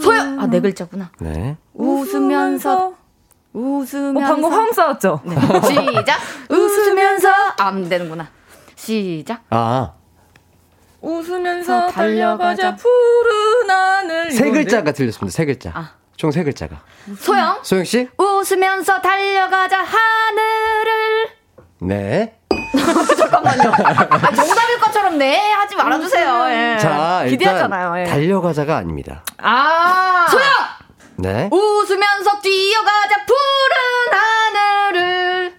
[0.00, 1.56] 소영 아네 글자구나 네.
[1.74, 2.94] 웃으면서 어,
[3.52, 5.20] 웃으면서 방금 화음 싸웠죠?
[5.24, 5.36] 네.
[5.36, 6.18] 시작
[6.50, 7.28] 웃으면서
[7.58, 8.26] 안 되는구나
[8.74, 9.92] 시작 아,
[11.02, 11.92] 웃으면서 달려가자.
[11.92, 14.30] 달려가자 푸른 하늘.
[14.32, 14.50] 세?
[14.50, 15.36] 글자가 틀렸습니다.
[15.36, 15.70] 세 글자.
[15.74, 16.01] 아.
[16.16, 16.80] 총 세 글자가.
[17.18, 18.08] 소영 소영 씨?
[18.16, 21.28] 웃으면서 달려가자 하늘을
[21.80, 22.38] 네.
[23.18, 26.78] 잠깐만요 아, 정답일 것처럼 네 하지 말아주세요 예.
[26.78, 28.04] 자, 일단 기대하잖아요 예.
[28.10, 29.24] 달려가자가 아닙니다.
[29.38, 30.26] 아!
[30.30, 30.46] 소영
[31.16, 31.48] 네.
[31.50, 34.18] 웃으면서 뛰어가자 푸른
[34.92, 35.54] 하늘을.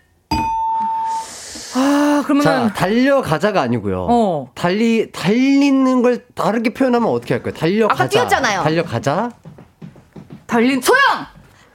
[1.76, 4.08] 아, 그러면은 자, 달려가자가 아니고요.
[4.10, 4.52] 어.
[4.56, 7.54] 달리 달리는 걸 다르게 표현하면 어떻게 할까요?
[7.54, 8.04] 달려가자.
[8.04, 8.64] 아까 뛰었잖아요.
[8.64, 9.30] 달려가자.
[10.54, 11.02] 달린 소영!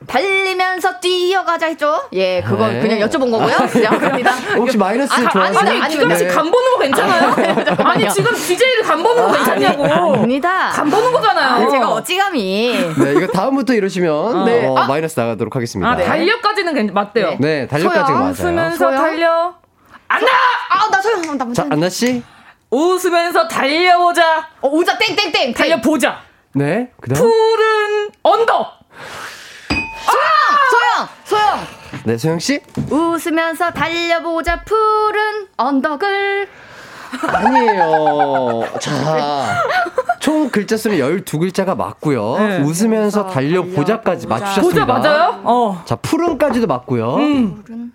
[0.06, 2.00] 달리면서 뛰어가자 했죠?
[2.12, 2.80] 예, 그건 네.
[2.80, 3.56] 그냥 여쭤본 거고요.
[3.68, 4.30] 그냥 갑니다.
[4.54, 5.58] 혹시 마이너스 아, 좋아하세요?
[5.58, 6.26] 아니, 아니, 씨 네.
[6.28, 7.34] 간 보는 거 괜찮아요?
[7.84, 9.84] 아 니, 지금 DJ를 간 보는 거 괜찮냐고.
[9.84, 10.68] 아닙니다.
[10.68, 11.48] 간 보는 거잖아요.
[11.56, 12.94] 아니, 제가 어찌감히.
[12.96, 14.66] 네, 이거 다음부터 이러시면 네.
[14.68, 14.86] 어, 아.
[14.86, 15.90] 마이너스 나가도록 하겠습니다.
[15.90, 17.30] 아, 달려까지는 괜- 맞대요.
[17.30, 17.36] 네.
[17.40, 18.30] 네, 달려까지가 소영, 맞아요.
[18.30, 19.02] 웃으면서 소영?
[19.02, 19.54] 달려.
[20.06, 20.28] 안나!
[20.70, 21.66] 아, 나 소영, 나 자.
[21.68, 22.22] 안나 씨.
[22.70, 24.46] 웃으면서 달려보자.
[24.60, 25.54] 어, 오자, 땡땡땡.
[25.54, 26.27] 달려보자.
[26.54, 26.90] 네.
[27.00, 27.20] 그다음.
[27.22, 28.78] 푸른 언덕.
[29.70, 31.08] 소영!
[31.24, 31.58] 소영!
[32.04, 32.60] 네, 소영 씨.
[32.90, 36.48] 웃으면서 달려보자 푸른 언덕을.
[37.26, 38.64] 아니에요.
[38.80, 39.62] 자,
[40.20, 42.36] 총 글자 수는 12글자가 맞고요.
[42.38, 42.58] 네.
[42.60, 44.84] 웃으면서 달려보자까지 보자 맞추셨습니다.
[44.84, 45.40] 맞아요?
[45.44, 45.82] 어.
[45.86, 47.14] 자, 푸른까지도 맞고요.
[47.16, 47.92] 음.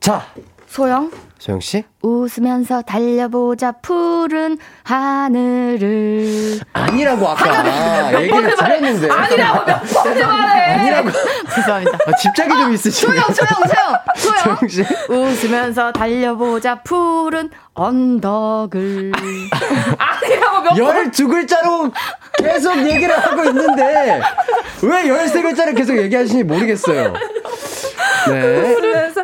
[0.00, 0.26] 자,
[0.66, 1.10] 소영?
[1.44, 1.84] 소영 씨.
[2.00, 6.58] 웃으면서 달려보자 푸른 하늘을.
[6.72, 9.10] 아니라고 아까 얘기를 드렸는데.
[9.10, 10.62] 아니라고 몇 번을 말해.
[10.72, 11.10] 아니라고.
[11.54, 11.98] 죄송합니다.
[12.06, 13.20] 아, 집착이 좀 있으시네요.
[13.20, 14.68] 소영, 소영, 소영, 소영.
[14.68, 14.84] 씨.
[15.12, 19.12] 웃으면서 달려보자 푸른 언덕을.
[19.98, 21.10] 아니라고 몇 번.
[21.10, 21.92] 12글자로
[22.38, 24.18] 계속 얘기를 하고 있는데
[24.82, 27.12] 왜 13글자를 계속 얘기하시는지 모르겠어요.
[28.28, 28.74] 네.
[28.76, 29.22] 그래서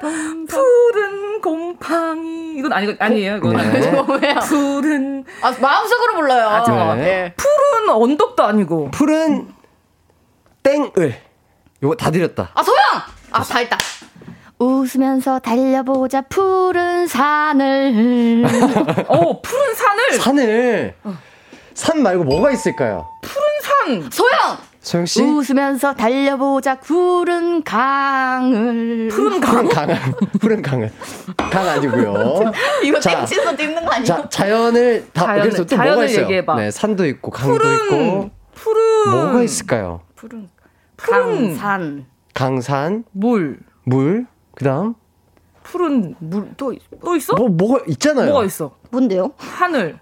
[1.40, 3.90] 푸른 곰팡이 이건 아니 아니에요 이건 네.
[3.90, 4.34] 뭐예요?
[4.40, 6.46] 푸른 아, 마음속으로 불러요.
[6.48, 6.98] 아, 잠깐만.
[6.98, 7.34] 네.
[7.36, 9.48] 푸른 언덕도 아니고 푸른
[10.62, 11.16] 땡을.
[11.82, 12.50] 요거 다 드렸다.
[12.54, 12.78] 아, 소영!
[13.32, 13.78] 아, 다 했다.
[14.58, 18.44] 웃으면서 달려보자 푸른 산을.
[19.08, 20.94] 어 푸른 산을 산을
[21.72, 23.08] 산 말고 뭐가 있을까요?
[23.62, 24.58] 산 소영!
[24.80, 25.22] 소영 씨?
[25.22, 29.08] 웃으면서 달려보자 푸른 강을.
[29.12, 29.96] 푸른 강 푸른 강은
[30.40, 30.90] 푸른 강은
[31.36, 32.52] 강 아니고요.
[32.84, 33.18] 이거 자.
[33.18, 34.04] 땡치서 찍는 거 아니에요?
[34.06, 36.22] 자 자연을 다 자연을- 그래서 또 자연을 뭐가 있어요?
[36.24, 36.54] 얘기해봐.
[36.56, 40.00] 네 산도 있고 강도 푸른 있고 푸른 뭐가 있을까요?
[40.16, 40.48] 푸른
[40.96, 42.06] 푸른 강산.
[42.32, 44.94] 강산 물물 그다음
[45.62, 47.34] 푸른 물또또 있어?
[47.34, 48.30] 뭐 뭐가 있잖아요.
[48.30, 48.74] 뭐가 있어?
[48.90, 49.32] 뭔데요?
[49.36, 49.98] 하늘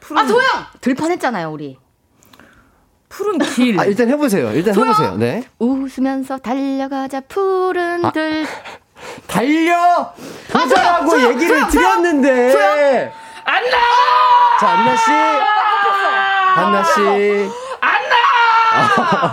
[0.00, 0.46] 푸른 아, 소영!
[0.82, 1.78] 들판 했잖아요, 우리.
[3.08, 4.50] 푸른 길 아 일단 해보세요.
[4.52, 4.88] 일단 소영!
[4.88, 5.16] 해보세요.
[5.16, 8.10] 네 웃으면서 달려가자 푸른 아.
[8.12, 8.46] 들.
[9.26, 10.12] 달려
[10.50, 13.12] 보자라고 소영, 얘기를 소영, 드렸는데 소영.
[13.44, 13.70] 안나
[14.60, 15.10] 자 안나 씨
[16.56, 17.00] 안나 씨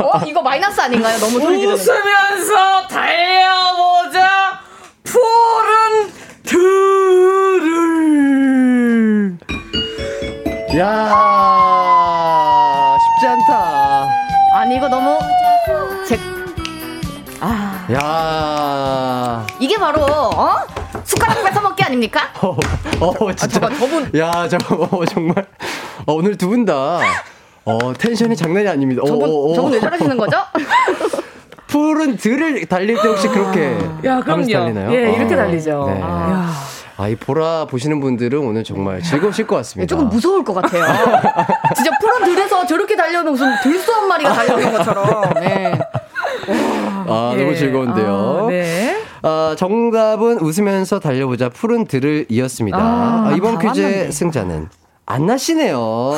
[0.04, 1.18] 어, 이거 마이너스 아닌가요?
[1.20, 1.82] 너무 소리 지르는 거.
[1.82, 4.60] 웃으면서 달려보자
[5.04, 6.12] 푸른
[7.72, 9.38] 들을
[10.78, 11.10] 야
[17.94, 20.56] 야 이게 바로, 어?
[21.04, 22.30] 숟가락 뺏어 먹기 아닙니까?
[22.42, 22.56] 어,
[23.00, 23.60] 어 진짜.
[23.60, 24.12] 잠깐, 저분.
[24.18, 25.46] 야, 저 어, 정말.
[26.06, 27.00] 어, 오늘 두 분 다.
[27.66, 29.02] 어, 텐션이 장난이 아닙니다.
[29.04, 29.54] 어, 저분, 어, 어.
[29.56, 30.38] 저분 왜 저러시는 거죠?
[31.68, 34.92] 푸른 들을 달릴 때 혹시 그렇게 야 그럼요 달리나요?
[34.94, 36.02] 예 이렇게 아, 달리죠 네.
[36.02, 36.52] 야.
[36.98, 39.88] 아, 이 보라 보시는 분들은 오늘 정말 즐거우실 것 같습니다.
[39.90, 40.84] 조금 무서울 것 같아요.
[41.76, 45.34] 진짜 푸른 들에서 저렇게 달려오는 무슨 들소 한 마리가 달려오는 것처럼.
[45.36, 45.80] 네.
[47.12, 47.56] 아, 너무 예.
[47.56, 48.40] 즐거운데요.
[48.46, 48.98] 아, 네.
[49.24, 52.78] 아, 정답은 웃으면서 달려보자 푸른 들을 이었습니다.
[52.78, 54.12] 아, 아, 이번 다 퀴즈의 왔는데.
[54.12, 54.70] 승자는
[55.06, 56.14] 안나 씨네요.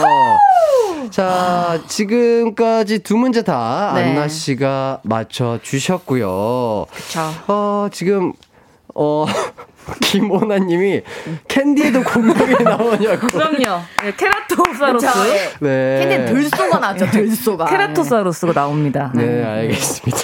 [1.09, 4.03] 자, 지금까지 두 문제 다 네.
[4.03, 6.85] 안나 씨가 맞춰 주셨고요.
[6.91, 7.19] 그쵸.
[7.47, 8.33] 어, 지금
[8.95, 9.25] 어
[10.01, 11.01] 김오나 님이
[11.47, 13.27] 캔디에도 공룡이 나오냐고.
[13.27, 15.49] 그럼요 예, 케라토사우루스 예.
[15.59, 15.99] 네.
[16.07, 17.65] 근데 들소가 나왔죠, 들소가.
[17.69, 20.19] 케라토사우루스가 나옵니다 네, 알겠습니다.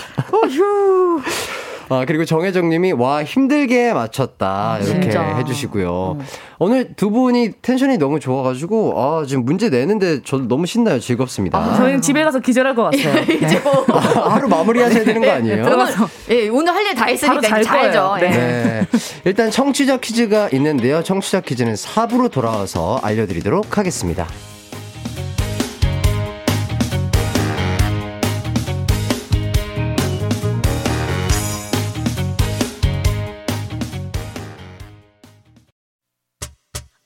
[1.90, 4.78] 아, 그리고 정혜정 님이, 와, 힘들게 맞췄다.
[4.82, 5.24] 이렇게 진짜.
[5.38, 6.18] 해주시고요.
[6.60, 11.00] 오늘 두 분이 텐션이 너무 좋아가지고, 아, 지금 문제 내는데 저도 너무 신나요.
[11.00, 11.76] 즐겁습니다.
[11.78, 13.86] 저희는 집에 가서 기절할 것 같아요 이제 뭐.
[13.92, 15.64] 아, 하루 마무리 하셔야 되는 거 아니에요?
[15.66, 15.86] 오늘,
[16.30, 18.00] 예, 오늘 할 일 다 했으니까 바로 잘 자야죠.
[18.20, 18.26] 거예요.
[18.26, 18.30] 예.
[18.38, 18.88] 네.
[19.26, 21.02] 일단 청취자 퀴즈가 있는데요.
[21.04, 24.28] 청취자 퀴즈는 4부로 돌아와서 알려드리도록 하겠습니다.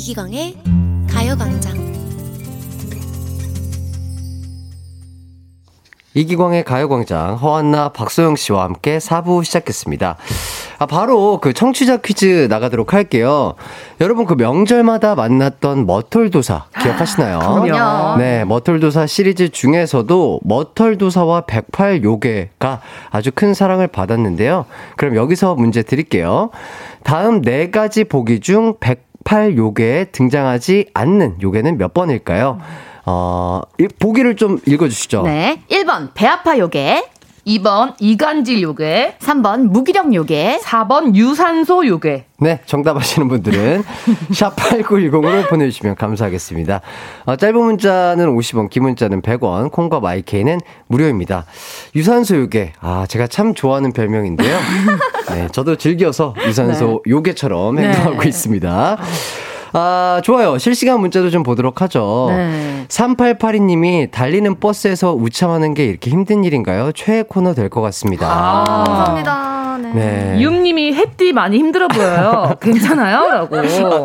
[0.00, 0.56] 이기광의
[1.10, 1.74] 가요광장.
[6.14, 10.16] 이기광의 가요광장 허한나 박소영 씨와 함께 4부 시작했습니다.
[10.78, 13.56] 아, 바로 그 청취자 퀴즈 나가도록 할게요.
[14.00, 17.38] 여러분 그 명절마다 만났던 머털도사 기억하시나요?
[17.38, 18.16] 그럼요.
[18.16, 22.78] 네, 머털도사 시리즈 중에서도 머털도사와 108요괴가
[23.10, 24.64] 아주 큰 사랑을 받았는데요.
[24.96, 26.48] 그럼 여기서 문제 드릴게요.
[27.04, 29.09] 다음 네 가지 보기 중 108
[29.56, 32.58] 요괴에 등장하지 않는 요괴는 몇 번일까요?
[33.06, 35.22] 어, 이 보기를 좀 읽어주시죠.
[35.22, 35.62] 네.
[35.70, 37.04] 1번 배 아파 요괴,
[37.50, 42.26] 2번 이간질 요괴, 3번 무기력 요괴, 4번 유산소 요괴.
[42.38, 43.82] 네, 정답하시는 분들은
[44.30, 46.80] 샵8910으로 보내주시면 감사하겠습니다.
[47.26, 51.44] 어, 짧은 문자는 50원, 긴 문자는 100원, 콩과 마이케이는 무료입니다.
[51.96, 54.56] 유산소 요괴, 아, 제가 참 좋아하는 별명인데요.
[55.30, 57.88] 네, 저도 즐겨서 유산소 요괴처럼 네.
[57.88, 58.98] 행동하고 있습니다.
[59.72, 60.58] 아, 좋아요.
[60.58, 62.26] 실시간 문자도 좀 보도록 하죠.
[62.30, 62.84] 네.
[62.88, 66.92] 3882님이 달리는 버스에서 우참하는 게 이렇게 힘든 일인가요?
[66.92, 68.26] 최애 코너 될 것 같습니다.
[68.28, 69.59] 아, 감사합니다.
[69.78, 69.92] 네.
[69.94, 70.40] 네.
[70.40, 72.54] 유음님이 햇띠 많이 힘들어 보여요.
[72.60, 73.28] 괜찮아요?
[73.28, 73.56] 라고.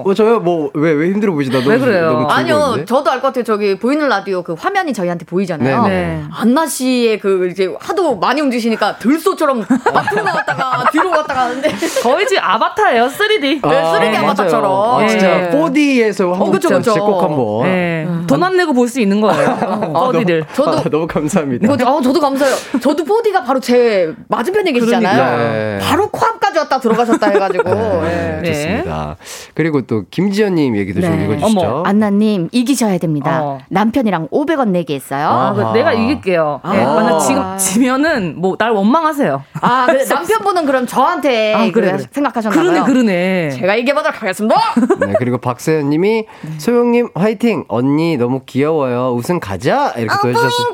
[0.09, 1.59] 어, 저요, 뭐, 왜, 왜 힘들어 보시다?
[1.66, 2.11] 왜 그래요?
[2.11, 2.86] 너무 아니요, 즐거운데?
[2.86, 3.43] 저도 알 것 같아요.
[3.43, 5.84] 저기 보이는 라디오 그 화면이 저희한테 보이잖아요.
[5.84, 5.95] 네네.
[5.95, 6.24] 네.
[6.32, 9.63] 안나 씨의 그 이제 하도 많이 움직이시니까 들소처럼
[9.93, 11.70] 앞으로 나갔다가 뒤로 갔다가 하는데
[12.03, 13.07] 거의 지금 아바타예요.
[13.07, 13.68] 3D.
[13.68, 14.72] 네, 쓰레기 아바타처럼.
[14.72, 14.99] 맞아요.
[15.03, 15.49] 아, 진짜 네.
[15.51, 17.05] 4D에서 한번 그쵸, 진짜 그쵸.
[17.05, 17.63] 꼭 한번.
[17.63, 18.07] 네.
[18.28, 19.91] 돈안 내고 볼 수 있는 거예요.
[19.93, 20.45] 어디를.
[20.53, 21.66] 저도 아, 너무 감사합니다.
[21.74, 22.55] 이거 아, 저도 감사해요.
[22.82, 25.16] 저도 4D가 바로 제 맞은편에 계시잖아요.
[25.16, 25.55] 그러니까요.
[25.56, 25.80] 네.
[25.82, 27.64] 바로 코앞까지 왔다 들어가셨다 해가지고.
[28.03, 28.53] 네, 네.
[28.53, 29.16] 좋습니다.
[29.53, 31.24] 그리고 또 김지연님 얘기도 좀 네.
[31.26, 31.60] 읽어주시죠.
[31.62, 33.41] 어머, 안나님 이기셔야 됩니다.
[33.43, 33.60] 어.
[33.70, 35.28] 남편이랑 500원 내기 했어요.
[35.28, 36.62] 아, 아, 그 내가 이길게요.
[36.72, 36.93] 네, 아.
[36.95, 39.43] 만약 지금 지면은 뭐 날 원망하세요.
[39.88, 42.03] 근데 남편분은 그럼 저한테 아, 그래, 그래, 그래.
[42.12, 42.84] 생각하셨나봐요.
[42.86, 43.49] 그러네, 그러네.
[43.51, 44.56] 제가 이겨보도록 하겠습니다.
[45.06, 46.26] 네, 그리고 박세현님이
[46.58, 47.66] 소영님 화이팅!
[47.68, 49.14] 언니 너무 귀여워요.
[49.14, 49.93] 우승 가자!
[49.97, 50.68] 이렇게 또 해주셨어요.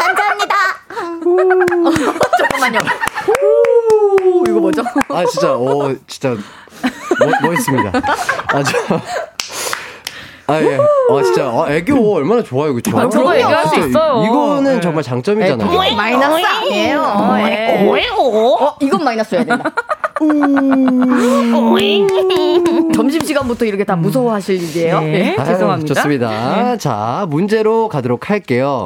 [0.00, 0.54] 감사합니다.
[2.38, 2.78] 잠깐만요.
[4.32, 4.84] 오, 이거 뭐죠?
[5.08, 7.92] 아, 진짜, 오, 진짜, 멋, 멋있습니다.
[8.48, 9.00] 아, 저.
[10.50, 10.76] 아, 예.
[10.78, 11.44] 아, 진짜.
[11.46, 12.96] 아, 애교 얼마나 좋아요, 그쵸?
[12.98, 14.24] 아, 저도 애교할 수 있어요.
[14.26, 14.80] 이거는 네.
[14.80, 15.70] 정말 장점이잖아요.
[15.80, 17.36] 네, 마이너스 아니에요.
[17.40, 17.78] 예.
[18.16, 19.70] 어, 이건 마이너스여야 된다.
[22.94, 25.00] 점심시간부터 이렇게 다 무서워하실 일이에요.
[25.00, 25.36] 네.
[25.38, 25.94] 아유, 죄송합니다.
[25.94, 26.76] 좋습니다.
[26.76, 28.84] 자, 문제로 가도록 할게요.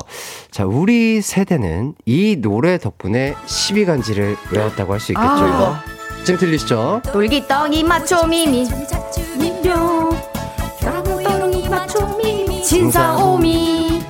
[0.50, 5.28] 자, 우리 세대는 이 노래 덕분에 12간지를 외웠다고 할 수 있겠죠.
[5.28, 5.82] 아.
[6.24, 7.02] 지금 들리시죠?
[7.12, 8.66] 돌기덩이 마초미미
[12.74, 14.00] 진사오미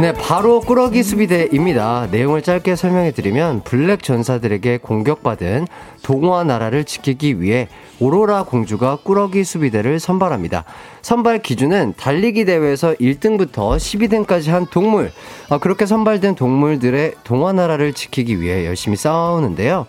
[0.00, 2.08] 네, 바로 꾸러기 수비대입니다.
[2.10, 5.66] 내용을 짧게 설명해 드리면 블랙 전사들에게 공격받은
[6.02, 7.68] 동화 나라를 지키기 위해
[8.00, 10.64] 오로라 공주가 꾸러기 수비대를 선발합니다.
[11.02, 15.12] 선발 기준은 달리기 대회에서 1등부터 12등까지 한 동물,
[15.50, 19.84] 아, 그렇게 선발된 동물들의 동화 나라를 지키기 위해 열심히 싸우는데요.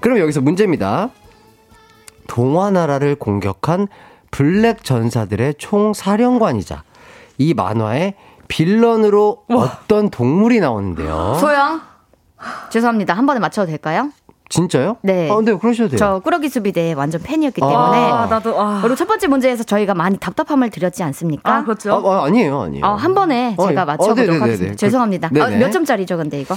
[0.00, 1.10] 그럼 여기서 문제입니다.
[2.26, 3.86] 동화 나라를 공격한
[4.38, 6.82] 블랙 전사들의 총사령관이자
[7.38, 8.14] 이 만화의
[8.48, 11.36] 빌런으로 어떤 동물이 나오는데요.
[11.38, 11.80] 소영
[12.68, 14.10] 죄송합니다 한 번에 맞춰도 될까요?
[14.48, 14.96] 진짜요?
[15.02, 15.30] 네.
[15.30, 15.98] 아, 근데 그러셔도 돼요.
[15.98, 17.68] 저 꾸러기 수비대 완전 팬이었기 아.
[17.68, 18.80] 때문에 아, 나도, 아.
[18.82, 21.54] 그리고 첫 번째 문제에서 저희가 많이 답답함을 드렸지 않습니까?
[21.54, 21.92] 아, 그렇죠.
[21.94, 22.84] 아, 아, 아니에요, 아니에요.
[22.84, 23.84] 어, 한 번에 어, 제가 예.
[23.84, 24.40] 맞춰보도록 어, 네네네네.
[24.40, 24.72] 하겠습니다.
[24.72, 25.28] 그- 죄송합니다.
[25.28, 25.48] 아.
[25.48, 26.56] 몇 점짜리죠, 근데 이거?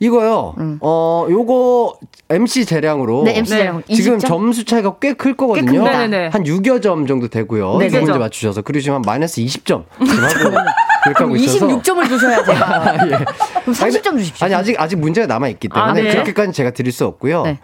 [0.00, 0.54] 이거요.
[0.58, 0.78] 음.
[0.80, 1.98] 어, 요거
[2.30, 3.82] MC 재량으로 네, MC 재량.
[3.90, 4.26] 지금 20점?
[4.26, 5.66] 점수 차이가 꽤 클 거거든요.
[5.66, 5.98] 큽니다.
[5.98, 6.28] 네네네.
[6.28, 7.78] 한 6여 점 정도 되고요.
[7.78, 8.18] 네, 두 문제 네.
[8.18, 10.56] 맞추셔서 그리고 지금 한 마이너스 20점 지금 하고
[11.04, 12.94] 그렇게 하고 있어서 26점을 주셔야 제가.
[13.06, 13.10] 예.
[13.10, 13.24] 그럼
[13.74, 14.44] 30점 주십시오.
[14.44, 16.10] 아니 아직 아직 문제가 남아 있기 때문에 아, 네.
[16.10, 17.42] 그렇게까지 제가 드릴 수 없고요.
[17.42, 17.58] 네.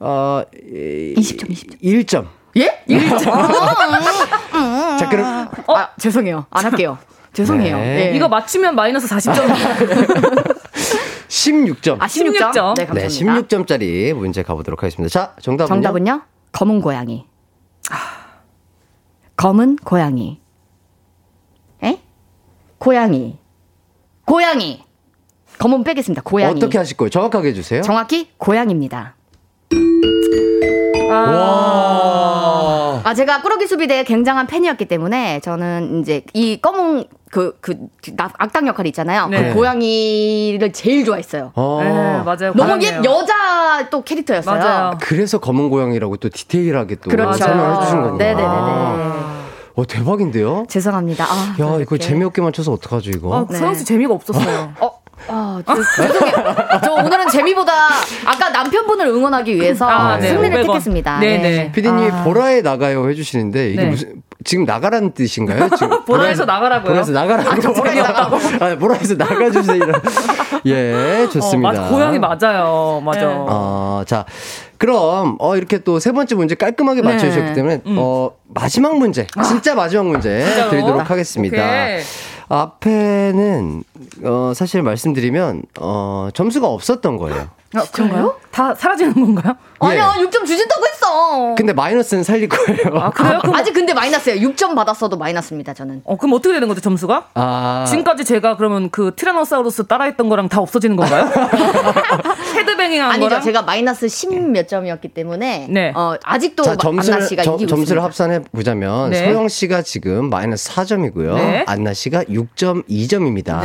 [0.00, 1.80] 어, 20점, 20점.
[1.82, 2.26] 1점.
[2.56, 2.82] 예?
[2.88, 3.18] 1점.
[4.98, 6.44] 자, 그럼 아, 죄송해요.
[6.50, 6.98] 안 할게요.
[7.32, 7.76] 죄송해요.
[7.78, 8.10] 네.
[8.12, 8.16] 예.
[8.16, 10.51] 이거 맞추면 마이너스 40점.
[11.32, 11.96] 16점.
[12.00, 12.52] 아, 16점.
[12.52, 12.74] 16점.
[12.74, 13.56] 네, 네, 감사합니다.
[13.56, 15.08] 16점짜리 문제 가보도록 하겠습니다.
[15.10, 15.68] 자, 정답은요?
[15.74, 16.22] 정답은요?
[16.52, 17.26] 검은 고양이.
[19.36, 20.40] 검은 고양이.
[21.82, 22.00] 에?
[22.78, 23.38] 고양이.
[24.26, 24.84] 고양이.
[25.58, 26.22] 검은 빼겠습니다.
[26.22, 26.54] 고양이.
[26.54, 27.08] 어떻게 하실 거예요?
[27.08, 27.80] 정확하게 해주세요.
[27.82, 29.16] 정확히 고양입니다.
[31.08, 33.00] 와.
[33.04, 37.74] 아, 제가 꾸러기 수비대의 굉장한 팬이었기 때문에 저는 이제 이 검은 그, 그,
[38.16, 39.26] 나- 악당 역할 있잖아요.
[39.28, 39.48] 네.
[39.48, 41.52] 그 고양이를 제일 좋아했어요.
[41.54, 41.80] 어.
[41.82, 41.90] 네,
[42.24, 42.52] 맞아요.
[42.54, 42.82] 너무.
[42.82, 44.58] 옛 여자 또 캐릭터였어요.
[44.58, 44.98] 맞아요.
[45.00, 47.38] 그래서 검은 고양이라고 또 디테일하게 또 그렇죠.
[47.38, 48.18] 설명해 주신 거구나.
[48.18, 49.22] 네네네네.
[49.74, 50.66] 어, 대박인데요?
[50.68, 51.24] 죄송합니다.
[51.24, 51.96] 아, 야, 이거.
[51.96, 53.34] 재미없게 맞춰서 어떡하죠, 이거?
[53.34, 54.74] 아, 서영 씨 재미가 없었어요.
[54.80, 54.90] 어,
[55.28, 56.54] 아, 저, 죄송해요.
[56.84, 57.72] 저 오늘은 재미보다
[58.24, 60.28] 아까 남편분을 응원하기 위해서 아, 네.
[60.30, 60.66] 승리를 500원.
[60.66, 61.18] 택했습니다.
[61.20, 61.72] 네, 네.
[61.72, 62.24] 피디님이 아.
[62.24, 63.88] 보라에 나가요 해주시는데 이게 네.
[63.90, 65.68] 무슨 지금 나가라는 뜻인가요?
[65.76, 66.88] 지금 보라에서 나가라고요?
[66.90, 67.72] 보라에서 나가라고.
[67.72, 68.04] 보라에서
[68.60, 69.76] 아, 보라에서 나가주세요.
[69.76, 69.92] 이런.
[70.66, 71.68] 예, 좋습니다.
[71.68, 73.00] 어, 맞아, 고양이 맞아요.
[73.04, 73.20] 맞아.
[73.20, 73.26] 네.
[73.36, 74.24] 어, 자,
[74.78, 77.12] 그럼, 어, 이렇게 또 세 번째 문제 깔끔하게 네.
[77.12, 80.70] 맞춰 주셨기 때문에, 어, 마지막 문제, 진짜 마지막 문제 진짜로?
[80.70, 81.56] 드리도록 하겠습니다.
[81.56, 82.00] 오케이.
[82.52, 83.82] 앞에는,
[84.24, 87.48] 어, 사실 말씀드리면, 어, 점수가 없었던 거예요.
[87.74, 88.36] 아, 그런가요?
[88.50, 89.56] 다 사라지는 건가요?
[89.80, 90.22] 아니야, 예.
[90.24, 91.54] 6점 주신다고 했어.
[91.56, 92.98] 근데 마이너스는 살릴 거예요.
[93.00, 93.38] 아, 그래요?
[93.40, 94.46] 그럼, 아직 근데 마이너스예요.
[94.50, 96.02] 6점 받았어도 마이너스입니다, 저는.
[96.04, 97.28] 어, 그럼 어떻게 되는 거죠, 점수가?
[97.34, 101.30] 아, 지금까지 제가 그러면 그 티라노사우루스 따라했던 거랑 다 없어지는 건가요?
[102.56, 103.28] 헤드뱅잉 한 아니죠.
[103.28, 103.42] 거랑?
[103.42, 105.92] 제가 마이너스 10 몇 점이었기 때문에 네.
[105.96, 108.04] 어, 아직도 자, 안나 점수를, 씨가 점, 이기고 점수를 있습니다.
[108.04, 109.24] 합산해 보자면, 네.
[109.24, 111.34] 소영 씨가 지금 마이너스 4점이고요.
[111.36, 111.64] 네.
[111.66, 113.60] 안나 씨가 6.2점입니다.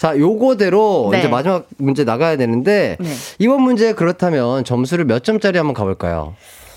[0.00, 0.06] 네.
[0.06, 1.18] 자, 요거대로 네.
[1.18, 3.08] 이제 마지막 문제 나가야 되는데, 네.
[3.38, 6.34] 이번 문제 그렇다면 점수를 몇 점짜리 한번 가볼까요?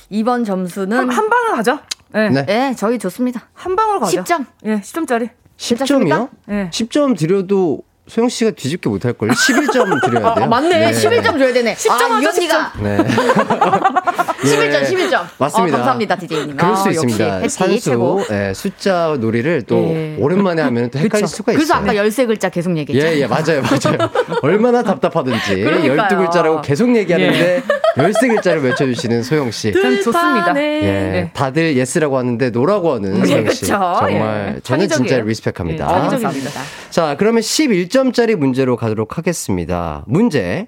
[0.10, 1.80] 이번 점수는 한, 한 방을 가죠?
[2.12, 2.30] 네.
[2.30, 2.46] 네.
[2.46, 3.48] 네, 저희 좋습니다.
[3.54, 4.24] 한 방울 가죠.
[4.24, 4.46] 10점.
[4.66, 5.30] 예, 10점짜리.
[5.58, 6.30] 10점이요?
[6.48, 6.70] 네.
[6.70, 9.32] 10점 드려도 소영 씨가 뒤집게 못할걸요?
[9.32, 10.44] 11점 드려야 돼요.
[10.44, 10.92] 아, 맞네.
[10.92, 11.74] 11점 줘야 되네.
[11.76, 12.98] 10점 아, 이 하죠, 언니가 네.
[14.44, 14.82] 11점, 예.
[14.84, 15.24] 11점.
[15.38, 15.78] 맞습니다.
[15.78, 16.58] 어, 감사합니다, DJ님.
[16.58, 17.48] 그럴 수 아, 있습니다.
[17.48, 18.26] 산수.
[18.30, 20.18] 예, 숫자 놀이를 또 예.
[20.20, 21.58] 오랜만에 하면 또 헷갈릴 수가 있어요.
[21.58, 23.16] 그래서 아까 13글자 계속 얘기했잖아요.
[23.16, 24.12] 예, 예, 맞아요, 맞아요.
[24.44, 26.30] 얼마나 답답하든지 그러니까요.
[26.30, 27.64] 12글자라고 계속 얘기하는데
[27.96, 29.72] 13글자를 외쳐주시는 소영씨.
[29.72, 30.54] 전 좋습니다.
[30.58, 31.32] 예, 네.
[31.34, 33.62] 다들 yes라고 하는데 no라고 하는 소영씨.
[33.62, 33.78] 그쵸.
[34.00, 34.60] 정말 예.
[34.62, 35.20] 저는 진짜.
[35.22, 35.86] respect합니다.
[35.86, 36.62] 예, 창의적입니다.
[36.90, 40.04] 자, 그러면 11 점짜리 문제로 가도록 하겠습니다.
[40.08, 40.68] 문제.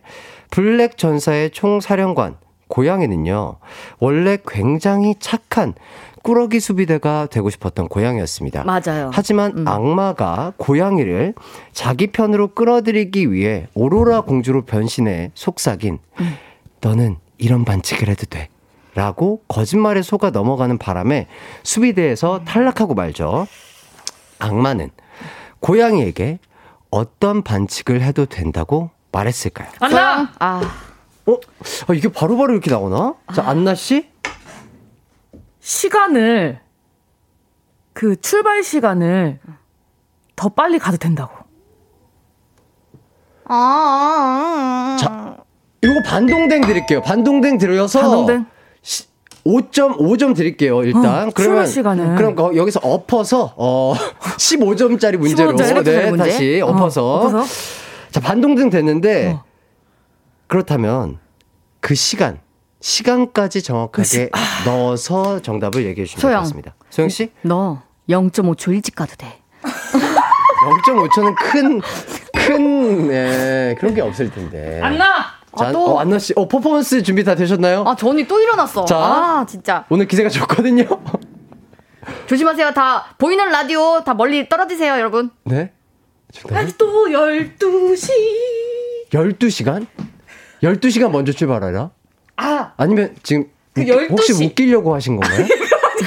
[0.52, 3.56] 블랙 전사의 총사령관, 고양이는요,
[3.98, 5.74] 원래 굉장히 착한
[6.22, 8.64] 꾸러기 수비대가 되고 싶었던 고양이였습니다.
[8.64, 9.10] 맞아요.
[9.12, 9.68] 하지만 음.
[9.68, 11.34] 악마가 고양이를
[11.74, 16.38] 자기 편으로 끌어들이기 위해 오로라 공주로 변신해 속삭인, 음.
[16.82, 18.50] 너는 이런 반칙을 해도 돼.
[18.94, 21.26] 라고 거짓말에 속아 넘어가는 바람에
[21.64, 23.48] 수비대에서 탈락하고 말죠.
[24.38, 24.92] 악마는
[25.60, 26.38] 고양이에게
[26.96, 29.68] 어떤 반칙을 해도 된다고 말했을까요?
[29.82, 30.32] 안나!
[30.40, 30.62] 아,
[31.26, 31.34] 어?
[31.90, 33.16] 아, 이게 바로바로 이렇게 나오나?
[33.36, 34.10] 자, 안나 씨?
[35.60, 36.62] 시간을,
[37.92, 39.40] 그 출발 시간을
[40.38, 41.36] 더 빨리 가도 된다고.
[43.44, 45.38] 아, 자,
[45.82, 47.02] 이거 반동댕 드릴게요.
[47.02, 48.46] 반동댕 들여서 반동댕?
[49.46, 50.84] 5점 5점 드릴게요.
[50.84, 52.16] 일단 어, 그러면 시간을.
[52.16, 53.94] 그럼 거- 여기서 엎어서 어
[54.38, 56.30] 15점짜리 문제로 15점 짜리 네, 문제?
[56.32, 57.44] 다시 어, 엎어서 엎어서?
[58.12, 59.44] 자, 반동등 됐는데 어.
[60.48, 61.20] 그렇다면
[61.80, 62.40] 그 시간
[62.82, 64.30] 시간까지 정확하게 시-
[64.66, 66.40] 넣어서 정답을 얘기해 주시면 소영.
[66.42, 66.76] 되겠습니다.
[66.90, 67.32] 소영 씨?
[67.44, 69.28] 너 0.5초 일찍 가도 돼.
[69.66, 71.82] 0.5초는 큰,
[72.34, 74.80] 큰, 예, 그런 게 없을 텐데.
[74.82, 75.06] 안 나!
[75.58, 75.96] 자, 아, 또?
[75.96, 77.84] 어, 안나 씨, 어, 퍼포먼스 준비 다 되셨나요?
[77.88, 78.86] 아, 전이 또 일어났어.
[78.86, 78.98] 자.
[78.98, 79.86] 아, 진짜.
[79.90, 80.86] 오늘 기세가 좋거든요?
[82.28, 82.72] 조심하세요.
[82.74, 85.32] 다 보이는 라디오 다 멀리 떨어지세요, 여러분.
[85.44, 85.72] 네?
[86.78, 88.12] 또 12시.
[89.12, 89.88] 12시간?
[90.62, 91.92] 12시간 먼저 출발하라?
[92.38, 94.46] 아, 아니면 지금 그 혹시 12시.
[94.46, 95.46] 웃기려고 하신 건가요?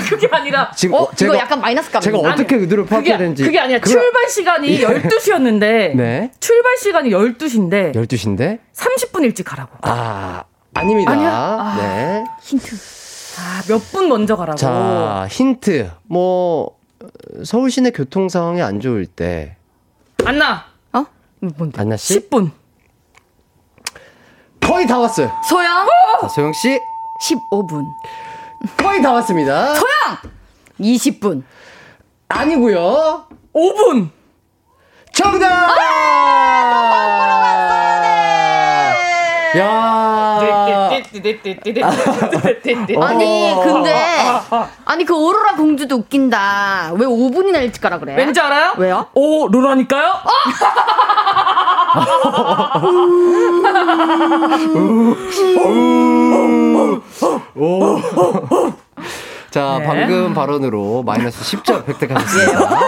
[0.08, 0.70] 그게 아니라.
[0.76, 2.00] 지금 어, 어, 제가 이거 약간 마이너스 감.
[2.02, 5.60] 제가 어떻게 의도를 그게, 파악해야 되는지 그게 아니라 그걸- 출발 시간이 12시였는데.
[5.96, 6.30] 네.
[6.40, 7.94] 출발 시간이 12시인데.
[7.94, 9.72] 12시인데 30분 일찍 가라고.
[9.82, 11.12] 아 아닙니다.
[11.12, 11.30] 아니야?
[11.32, 11.76] 아.
[11.80, 12.24] 네.
[12.42, 12.76] 힌트.
[13.40, 14.56] 아, 몇 분 먼저 가라고.
[14.58, 16.76] 자 힌트 뭐
[17.44, 19.56] 서울 시내 교통 상황이 안 좋을 때
[20.24, 20.64] 안나.
[20.92, 21.04] 어?
[21.40, 21.80] 뭔데?
[21.80, 22.50] 안나 씨 10분.
[24.60, 25.30] 거의 다 왔어요.
[25.48, 25.86] 소영
[26.20, 26.78] 자, 소영 씨
[27.22, 27.84] 15분.
[28.76, 29.74] 거의 다 왔습니다.
[29.74, 30.18] 소영
[30.80, 31.42] 20분.
[32.28, 33.26] 아니고요.
[33.54, 34.10] 5분.
[35.12, 35.48] 정답!
[39.56, 40.27] 야.
[43.02, 43.60] 아니 어.
[43.62, 43.94] 근데
[44.84, 46.92] 아니 그 오로라 공주도 웃긴다.
[46.94, 48.14] 왜 5분이나 일찍 가라 그래?
[48.16, 48.74] 왠지 알아요?
[48.76, 49.06] 왜요?
[49.14, 50.12] 오, 로라니까요?
[59.50, 59.86] 자, 네.
[59.86, 62.80] 방금 발언으로 마이너스 10점 획득하셨습니다.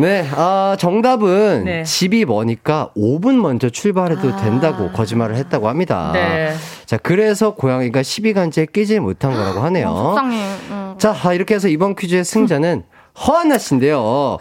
[0.00, 1.82] 네, 아, 정답은 네.
[1.82, 6.10] 집이 머니까 5분 먼저 출발해도 된다고 거짓말을 했다고 합니다.
[6.14, 6.54] 네.
[6.86, 9.88] 자, 그래서 고양이가 12간지에 끼지 못한 거라고 하네요.
[9.88, 10.54] 속상해.
[10.70, 10.94] 응.
[10.98, 12.84] 자, 아, 이렇게 해서 이번 퀴즈의 승자는
[13.26, 14.38] 허한나 씨인데요.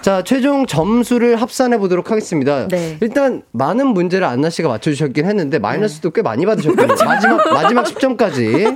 [0.00, 2.66] 자, 최종 점수를 합산해 보도록 하겠습니다.
[2.68, 2.96] 네.
[3.02, 6.94] 일단 많은 문제를 안나 씨가 맞춰 주셨긴 했는데 마이너스도 꽤 많이 받으셨거든요.
[7.04, 8.74] 마지막 마지막 10점까지.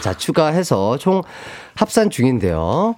[0.00, 1.22] 자, 추가해서 총
[1.74, 2.94] 합산 중인데요.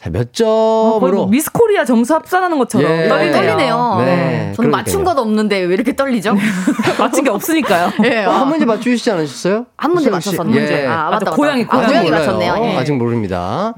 [0.00, 3.08] 자, 몇 어, 점으로 뭐 미스 코리아 점수 합산하는 것처럼 예.
[3.08, 3.32] 떨리네요.
[3.32, 3.96] 떨리네요.
[4.04, 5.04] 네, 저는 맞춘 그러니까요.
[5.16, 6.34] 것 없는데 왜 이렇게 떨리죠?
[6.98, 7.90] 맞힌 게 없으니까요.
[8.04, 8.40] 예, 어, 아.
[8.40, 9.66] 한 문제 맞추시지 않으셨어요?
[9.76, 10.10] 한 문제?
[10.10, 10.82] 맞췄었는데.
[10.82, 10.86] 예.
[10.86, 11.30] 아, 맞다, 맞다.
[11.32, 11.86] 고양이, 아, 고양이.
[11.88, 12.20] 고양이 몰라요.
[12.26, 12.56] 맞췄네요.
[12.64, 12.76] 예.
[12.76, 13.74] 아직 모릅니다.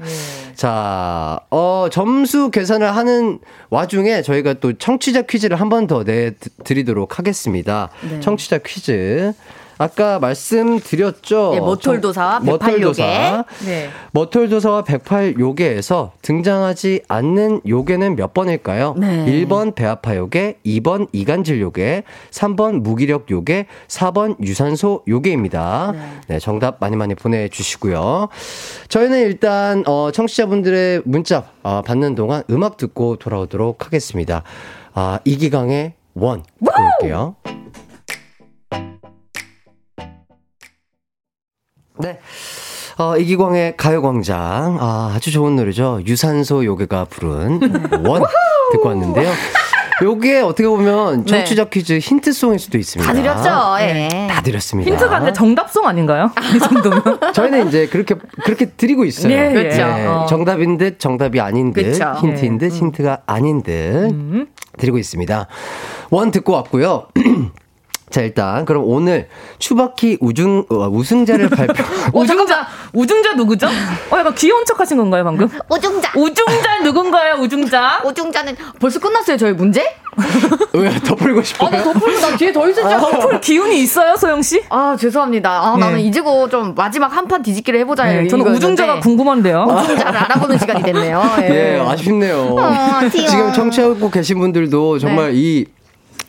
[0.55, 3.39] 자, 어, 점수 계산을 하는
[3.69, 7.89] 와중에 저희가 또 청취자 퀴즈를 한 번 더 내드리도록 하겠습니다.
[8.09, 8.19] 네.
[8.21, 9.33] 청취자 퀴즈.
[9.77, 11.51] 아까 말씀드렸죠.
[11.55, 13.03] 예, 머털도사와 청- 머털도사.
[13.03, 13.89] 108 네.
[14.11, 18.95] 머털도사와 108 요괴에서 등장하지 않는 요괴는 몇 번일까요?
[18.97, 19.25] 네.
[19.25, 25.93] 1번 배아파 요괴, 2번 이간질 요괴, 3번 무기력 요괴, 4번 유산소 요괴입니다.
[26.27, 26.39] 네.
[26.39, 28.29] 정답 많이 많이 보내주시고요.
[28.87, 34.43] 저희는 일단, 어, 청취자분들의 문자 어, 받는 동안 음악 듣고 돌아오도록 하겠습니다.
[34.93, 37.35] 아, 이기강의 원 올게요.
[41.97, 42.19] 네.
[42.97, 44.77] 어, 이기광의 가요광장.
[44.79, 46.01] 아, 아주 좋은 노래죠.
[46.05, 47.59] 유산소 요괴가 부른
[48.05, 48.23] 원
[48.71, 49.31] 듣고 왔는데요.
[50.03, 53.13] 요게 어떻게 보면 청취자 퀴즈 힌트송일 수도 있습니다.
[53.13, 53.77] 다 드렸죠.
[53.79, 54.27] 예.
[54.29, 54.91] 다 드렸습니다.
[54.91, 56.31] 힌트가 근데 정답송 아닌가요?
[56.53, 57.33] 이 정도면.
[57.33, 59.31] 저희는 이제 그렇게 그렇게 드리고 있어요.
[59.31, 59.83] 예, 그렇죠.
[59.83, 60.25] 어.
[60.27, 62.13] 정답인 듯 정답이 아닌 듯 그쵸.
[62.19, 63.71] 힌트인 듯 힌트가 아닌 듯
[64.11, 64.47] 음.
[64.77, 65.47] 드리고 있습니다.
[66.09, 67.07] 원 듣고 왔고요.
[68.15, 69.27] 자 일단 그럼 오늘
[69.59, 71.83] 추바키 우중 어, 우승자를 발표.
[72.17, 73.67] 우중자, 우중자 누구죠?
[73.67, 75.49] 어, 약간 귀여운 척 하신 건가요, 방금?
[75.67, 76.13] 오중자.
[76.15, 78.03] 우중자 누군가요, 우중자?
[78.05, 79.83] 오중자는 벌써 끝났어요, 저희 문제?
[80.71, 81.67] 왜 덮을고 싶어요?
[81.67, 83.09] 아, 나 덮으면 나 뒤에 더 있을 줄 알았어.
[83.19, 84.63] 커플 기운이 있어요, 소영 씨?
[84.69, 85.49] 아, 죄송합니다.
[85.51, 86.03] 아, 나는 예.
[86.03, 88.05] 이제고 좀 마지막 한 판 뒤집기를 해보자.
[88.05, 89.63] 네, 저는 우중자가 궁금한데요.
[89.63, 91.21] 우중자를 알아보는 시간이 됐네요.
[91.41, 91.75] 예.
[91.75, 92.55] 예, 아쉽네요.
[92.57, 93.09] 어.
[93.09, 95.65] 지금 청취하고 계신 분들도 정말 이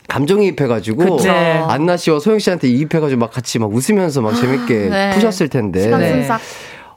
[0.08, 1.30] 감정이입해가지고 그쵸.
[1.30, 5.10] 안나 씨와 소영 씨한테 이입해가지고 막 같이 막 웃으면서 막 재밌게 네.
[5.14, 5.82] 푸셨을 텐데.
[5.82, 6.10] 시간 네.
[6.10, 6.40] 순삭.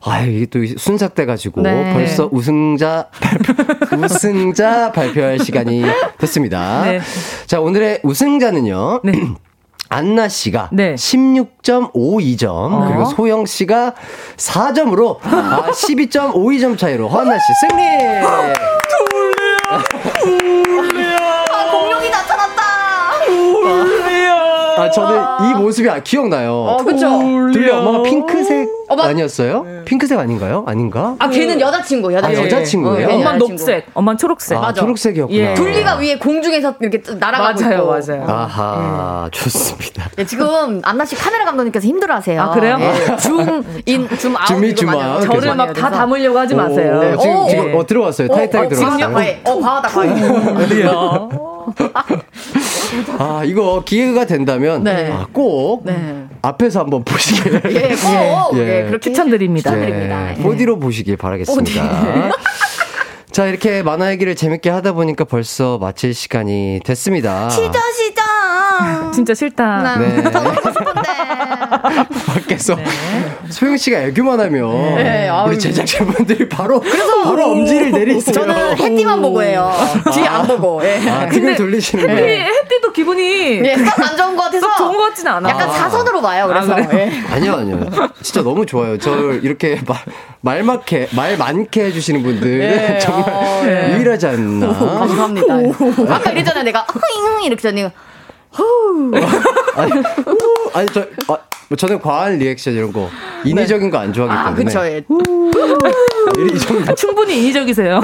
[0.01, 1.93] 아, 이게 또 순삭돼가지고 네.
[1.93, 3.53] 벌써 우승자 발표,
[4.05, 5.83] 우승자 발표할 시간이
[6.17, 6.83] 됐습니다.
[6.85, 7.01] 네.
[7.47, 9.01] 자, 오늘의 우승자는요.
[9.03, 9.11] 네.
[9.91, 10.93] 안나 씨가 네.
[10.93, 13.95] 16.52점 그리고 소영 씨가
[14.37, 17.83] 4점으로 아, 12.52점 차이로 허한나 씨 승리.
[24.89, 26.51] 아 저는 이 모습이 아, 기억나요.
[26.53, 27.07] 어, 그쵸.
[27.53, 29.65] 둘리 엄마가 핑크색 어, 맞- 아니었어요?
[29.85, 30.63] 핑크색 아닌가요?
[30.67, 31.15] 아닌가?
[31.19, 32.45] 아, 걔는 여자친구, 아, 여자친구.
[32.45, 33.07] 여자친구예요?
[33.07, 33.47] 어, 엄마 여자친구.
[33.49, 34.57] 녹색, 엄마 초록색.
[34.57, 34.81] 아, 맞아.
[34.81, 35.37] 초록색이었구나.
[35.39, 35.53] 예.
[35.53, 37.87] 둘리가 위에 공중에서 이렇게 날아가고 맞아요, 있고.
[38.13, 38.25] 맞아요.
[38.27, 40.09] 아하, 좋습니다.
[40.17, 42.41] 예, 지금 안나 씨 카메라 감독님께서 힘들어하세요.
[42.41, 42.77] 아, 그래요?
[42.79, 44.47] 예, 줌 인, 줌 아웃.
[44.47, 44.97] 줌인, 이거 줌아웃.
[44.97, 45.31] 많이 하죠.
[45.33, 47.13] 저를 막 다 담으려고 하지 마세요.
[47.15, 47.79] 오, 지금, 오, 지금 오.
[47.79, 48.27] 어, 들어왔어요.
[48.31, 49.13] 어, 타이트하게 어, 들어왔어요.
[49.13, 49.41] 과해.
[49.45, 50.09] 어, 과하다, 과해.
[53.17, 55.11] 아, 이거 기회가 된다면 네.
[55.11, 56.25] 아, 꼭 네.
[56.41, 57.61] 앞에서 한번 보시길.
[57.71, 58.57] 예, 꼭.
[58.57, 58.59] 예.
[58.59, 59.71] 예, 그렇게 추천드립니다.
[59.71, 60.31] 추천드립니다.
[60.37, 60.43] 예.
[60.43, 62.31] 4D로 보시길 바라겠습니다.
[63.31, 67.49] 자, 이렇게 만화 얘기를 재밌게 하다 보니까 벌써 마칠 시간이 됐습니다.
[67.49, 68.18] 시저, 시저.
[69.13, 69.97] 진짜 싫다.
[69.99, 70.23] 네.
[72.27, 72.75] 밖에서
[73.49, 75.47] 소영 씨가 애교만 하면 네, 아유.
[75.49, 76.81] 우리 제작자분들이 바로
[77.23, 78.33] 바로 엄지를 내리세요.
[78.33, 79.71] 저는 햇띠만 보고 해요.
[80.13, 80.83] 뒤에 안 보고.
[80.83, 80.99] 예.
[81.09, 82.45] 아, 등을 돌리시는 이 거예요.
[82.45, 84.67] 햇띠도 기분이 예, 썩안 좋은 것 같아서.
[84.67, 85.49] 썩 좋은 것 같진 않아.
[85.49, 86.73] 약간 사선으로 봐요, 그래서.
[86.73, 86.79] 아?
[86.93, 87.11] 예.
[87.31, 87.89] 아니요, 아니요.
[88.21, 88.97] 진짜 너무 좋아요.
[88.97, 89.97] 저를 이렇게 말,
[90.41, 92.59] 말 많게, 말 많게 해주시는 분들.
[92.61, 93.95] 예, 정말 어, 예.
[93.95, 94.67] 유일하지 않나.
[94.67, 95.53] 감사합니다.
[96.13, 96.63] 아까 이랬잖아요.
[96.63, 97.91] 내가 흥 이렇게 전에
[99.75, 101.37] 아니, 우, 아니, 저, 아,
[101.69, 103.09] 뭐 저는 과한 리액션 이런 거,
[103.45, 104.65] 인위적인 거안 좋아하기 아, 때문에.
[104.65, 104.85] 그쵸.
[104.85, 104.97] 예.
[106.37, 106.95] 이- 이 정도.
[106.95, 108.01] 충분히 인위적이세요.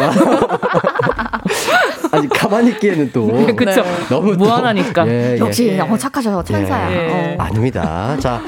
[2.12, 3.28] 아니, 가만히 있기에는 또.
[3.56, 3.84] 그쵸.
[4.10, 5.08] 너무 또- 무한하니까.
[5.08, 5.40] 예, 예.
[5.40, 6.44] 역시 어, 착하셔.
[6.44, 6.92] 천사야.
[6.92, 7.36] 예.
[7.38, 7.44] 어.
[7.44, 8.16] 아닙니다.
[8.20, 8.42] 자.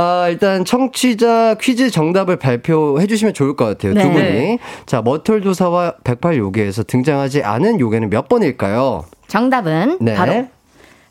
[0.00, 3.94] 아, 일단 청취자 퀴즈 정답을 발표해 주시면 좋을 것 같아요.
[3.94, 4.12] 두 네.
[4.12, 4.58] 분이.
[4.86, 9.04] 자, 머털도사와 108 요괴에서 등장하지 않은 요괴는 몇 번일까요?
[9.26, 10.14] 정답은 네.
[10.14, 10.46] 바로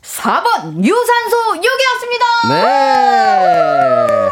[0.02, 2.24] 4번 유산소 요괴였습니다.
[2.48, 4.30] 네.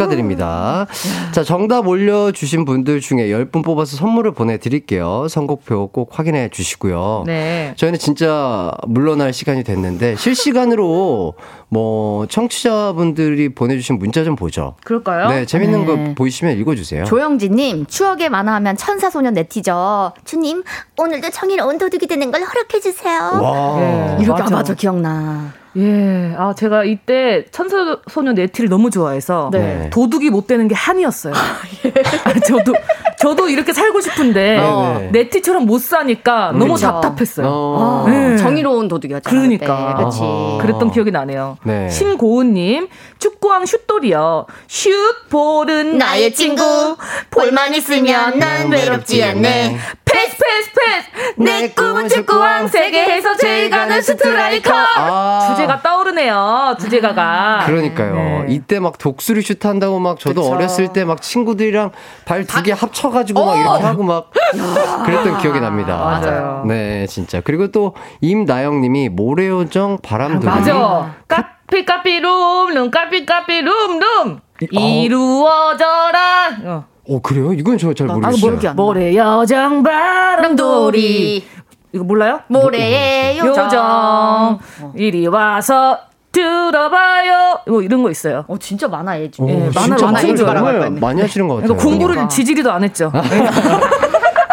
[0.00, 0.86] 축하드립니다.
[1.32, 5.26] 자, 정답 올려주신 분들 중에 10분 뽑아서 선물을 보내드릴게요.
[5.28, 7.24] 선곡표 꼭 확인해 주시고요.
[7.26, 7.74] 네.
[7.76, 11.34] 저희는 진짜 물러날 시간이 됐는데 실시간으로
[11.68, 14.74] 뭐 청취자분들이 보내주신 문자 좀 보죠.
[14.84, 15.28] 그럴까요?
[15.28, 15.86] 네, 재밌는 네.
[15.86, 17.04] 거 보이시면 읽어주세요.
[17.04, 20.62] 조영진님 추억의 만화하면 천사소년 네티저 주님
[20.98, 23.40] 오늘도 청일 온도둑이 되는 걸 허락해 주세요.
[23.40, 23.80] 와.
[23.80, 24.16] 네.
[24.20, 24.54] 이렇게 맞아.
[24.54, 25.59] 아 맞아 기억나.
[25.76, 29.88] 예, 아 제가 이때 천사소년 네티를 너무 좋아해서 네.
[29.90, 31.32] 도둑이 못 되는 게 한이었어요.
[31.34, 32.74] 아, 저도
[33.20, 35.08] 저도 이렇게 살고 싶은데 네, 네.
[35.12, 36.86] 네티처럼 못 사니까 너무 그쵸.
[36.86, 37.46] 답답했어요.
[37.48, 38.04] 어.
[38.06, 38.36] 아, 네.
[38.36, 39.40] 정의로운 도둑이었잖아요.
[39.40, 40.04] 그러니까.
[40.04, 40.20] 그치.
[40.22, 40.58] 아하.
[40.62, 41.58] 그랬던 기억이 나네요.
[41.64, 41.88] 네.
[41.88, 42.88] 신고은님,
[43.18, 44.46] 축구왕 슛돌이요.
[44.66, 44.90] 슛,
[45.28, 46.96] 볼은 나의 친구.
[47.30, 49.76] 볼만 있으면 난 외롭지 않네.
[50.04, 51.34] 패스, 패스, 패스.
[51.36, 52.68] 내 꿈은 축구왕.
[52.68, 54.70] 세계에서 제일 가는 스트라이커.
[54.74, 55.54] 아.
[55.60, 56.76] 주제가 떠오르네요.
[56.80, 57.62] 주제가가.
[57.66, 58.14] 그러니까요.
[58.14, 58.46] 네.
[58.48, 60.54] 이때 막 독수리 슛 한다고 막 저도 그쵸.
[60.54, 61.90] 어렸을 때 막 친구들이랑
[62.24, 64.30] 발 두 개 합쳐가지고 막 이렇게 하고 막
[65.06, 65.96] 그랬던 기억이 납니다.
[65.98, 66.64] 맞아요.
[66.66, 67.40] 네, 진짜.
[67.40, 70.46] 그리고 또 임나영님이 모래요정 바람돌이.
[70.46, 71.14] 맞아.
[71.28, 74.40] 까삐, 까삐, 룸, 룸, 까삐, 까삐, 룸, 룸.
[74.70, 76.48] 이루어져라.
[76.64, 76.84] 어.
[77.08, 77.52] 어 그래요?
[77.52, 78.40] 이건 저잘 아, 모르겠어요.
[78.50, 78.82] 모르게 안 나.
[78.82, 81.44] 모래 여정 바람돌이.
[81.92, 82.40] 이거 몰라요?
[82.48, 83.66] 모래의 요정.
[83.66, 84.58] 요정.
[84.94, 85.98] 이리 와서
[86.32, 87.60] 들어봐요.
[87.66, 88.44] 뭐 이런 거 있어요.
[88.46, 89.46] 어, 진짜 많아, 얘 중에.
[89.46, 90.54] 오, 예, 만화를 진짜.
[90.54, 91.68] 정말 많이 하시는 것 같아요.
[91.68, 92.28] 그러니까 공부를 그러니까.
[92.28, 93.10] 지지리도 안 했죠.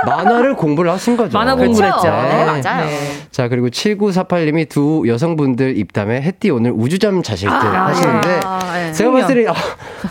[0.10, 1.38] 만화를 공부를 하신 거죠.
[1.38, 1.56] 만화?
[1.56, 2.04] 공부를 했죠.
[2.04, 2.88] 네, 맞아요.
[3.32, 8.40] 자, 그리고 7948님이 두 여성분들 입담에 햇띠 오늘 우주잠 자실 때 아, 하시는데
[8.74, 8.92] 네.
[8.94, 9.54] 제가 봤을 때 아,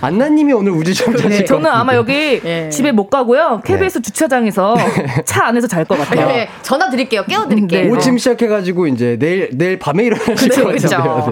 [0.01, 1.71] 안나님이 오늘 우주잠 자실 것 네, 저는.
[1.71, 2.69] 아마 여기 예.
[2.69, 3.61] 집에 못 가고요.
[3.65, 4.77] KBS 주차장에서
[5.25, 6.27] 차 안에서 잘 것 같아요.
[6.27, 7.25] 네, 전화 드릴게요.
[7.29, 7.83] 깨워드릴게요.
[7.85, 7.89] 네.
[7.91, 10.73] 오침 시작해가지고 이제 내일 내일 밤에 일어나실 것.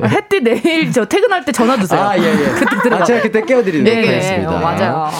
[0.00, 0.08] 네.
[0.08, 2.00] 햇띠 내일 저 퇴근할 때 전화 주세요.
[2.00, 2.36] 아, 예, 예.
[2.54, 3.02] 그때 들어가.
[3.02, 4.50] 아, 제가 그때 깨워드리도록 네, 하겠습니다.
[4.56, 5.10] 어, 맞아요.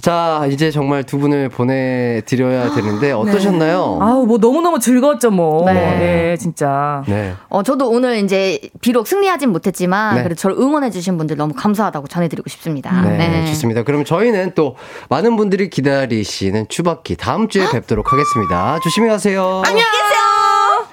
[0.00, 3.98] 자, 이제 정말 두 분을 보내드려야 되는데 어떠셨나요?
[4.00, 5.64] 아우 뭐 너무 너무 즐거웠죠 뭐.
[5.66, 5.74] 네.
[5.74, 7.02] 네, 진짜.
[7.06, 7.34] 네.
[7.48, 10.22] 어, 저도 오늘 이제 비록 승리하진 못했지만 네.
[10.22, 13.02] 그래도 저를 응원해주신 분들 너무 감사하다고 전해드리고 싶습니다.
[13.02, 13.82] 네, 좋습니다.
[13.82, 14.76] 그럼 저희는 또
[15.08, 18.78] 많은 분들이 기다리시는 추바키 다음 주에 뵙도록 하겠습니다.
[18.82, 19.62] 조심히 가세요.
[19.64, 20.86] 안녕 계세요.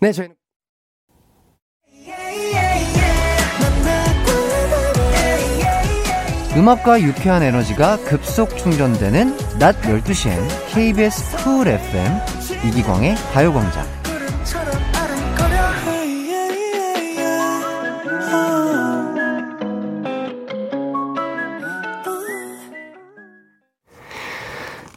[0.00, 0.39] 네, 저희는
[6.60, 10.36] 음악과 유쾌한 에너지가 급속 충전되는 낮 12시엔
[10.68, 12.18] KBS 쿨 FM
[12.68, 13.82] 이기광의 가요광장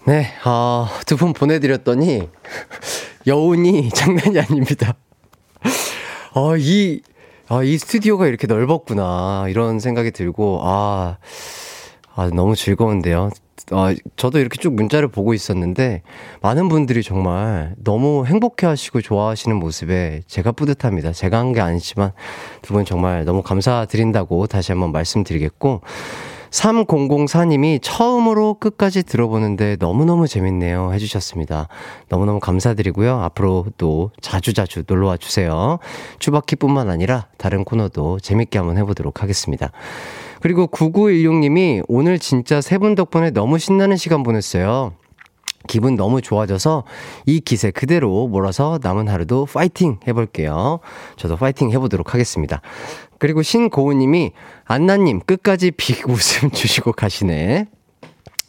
[0.06, 2.28] 네, 아, 두분 보내드렸더니,
[3.26, 4.96] 여운이 장난이 아닙니다.
[6.34, 7.00] 아, 이,
[7.50, 9.46] 아, 이 스튜디오가 이렇게 넓었구나.
[9.50, 11.18] 이런 생각이 들고, 아,
[12.16, 13.30] 아, 너무 즐거운데요.
[13.72, 16.04] 아, 저도 이렇게 쭉 문자를 보고 있었는데,
[16.42, 21.12] 많은 분들이 정말 너무 행복해 하시고 좋아하시는 모습에 제가 뿌듯합니다.
[21.12, 22.12] 제가 한 게 아니지만,
[22.62, 25.82] 두 분 정말 너무 감사드린다고 다시 한번 말씀드리겠고,
[26.54, 30.94] 3004님이 처음으로 끝까지 들어보는데 너무너무 재밌네요.
[30.94, 31.68] 해주셨습니다.
[32.10, 33.20] 너무너무 감사드리고요.
[33.22, 35.80] 앞으로 또 자주자주 놀러와 주세요.
[36.20, 39.72] 추바키 뿐만 아니라 다른 코너도 재밌게 한번 해보도록 하겠습니다.
[40.42, 44.92] 그리고 9916님이 오늘 진짜 세 분 덕분에 너무 신나는 시간 보냈어요.
[45.68, 46.84] 기분 너무 좋아져서
[47.26, 50.80] 이 기세 그대로 몰아서 남은 하루도 파이팅 해볼게요.
[51.16, 52.62] 저도 파이팅 해보도록 하겠습니다.
[53.20, 54.32] 그리고 신고은님이
[54.66, 57.68] 안나님 끝까지 빅 웃음 주시고 가시네.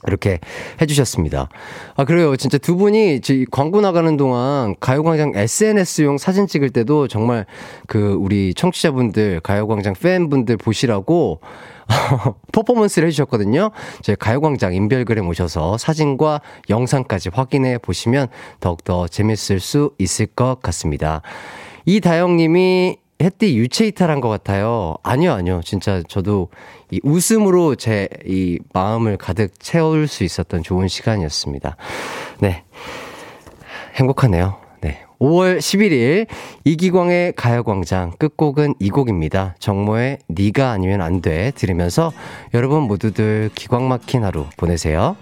[0.07, 0.39] 이렇게
[0.82, 1.49] 해주셨습니다.
[1.97, 2.36] 아, 그래요.
[2.36, 7.47] 진짜 두 분이 지- 광고 나가는 동안 가요광장 SNS용 사진 찍을 때도 정말
[7.86, 11.41] 그 우리 청취자분들, 가요광장 팬분들 보시라고
[12.52, 13.70] 퍼포먼스를 해주셨거든요.
[14.02, 16.40] 저희 가요광장 인별그램 오셔서 사진과
[16.70, 18.28] 영상까지 확인해 보시면
[18.61, 21.23] 더욱더 재밌을 수 있을 것 같습니다.
[21.86, 24.97] 이다영님이 햇띠 유체 이탈한 것 같아요.
[25.02, 25.61] 아니요, 아니요.
[25.65, 26.48] 진짜 저도
[26.90, 31.77] 이 웃음으로 제 이 마음을 가득 채울 수 있었던 좋은 시간이었습니다.
[32.40, 32.65] 네.
[33.97, 34.64] 행복하네요.
[35.24, 35.28] 네.
[35.28, 36.26] 5월 11일
[36.64, 39.55] 이기광의 가요광장 끝곡은 이 곡입니다.
[39.59, 42.12] 정모의 네가 아니면 안 돼 들으면서
[42.52, 45.16] 여러분 모두들 기광 막힌 하루 보내세요.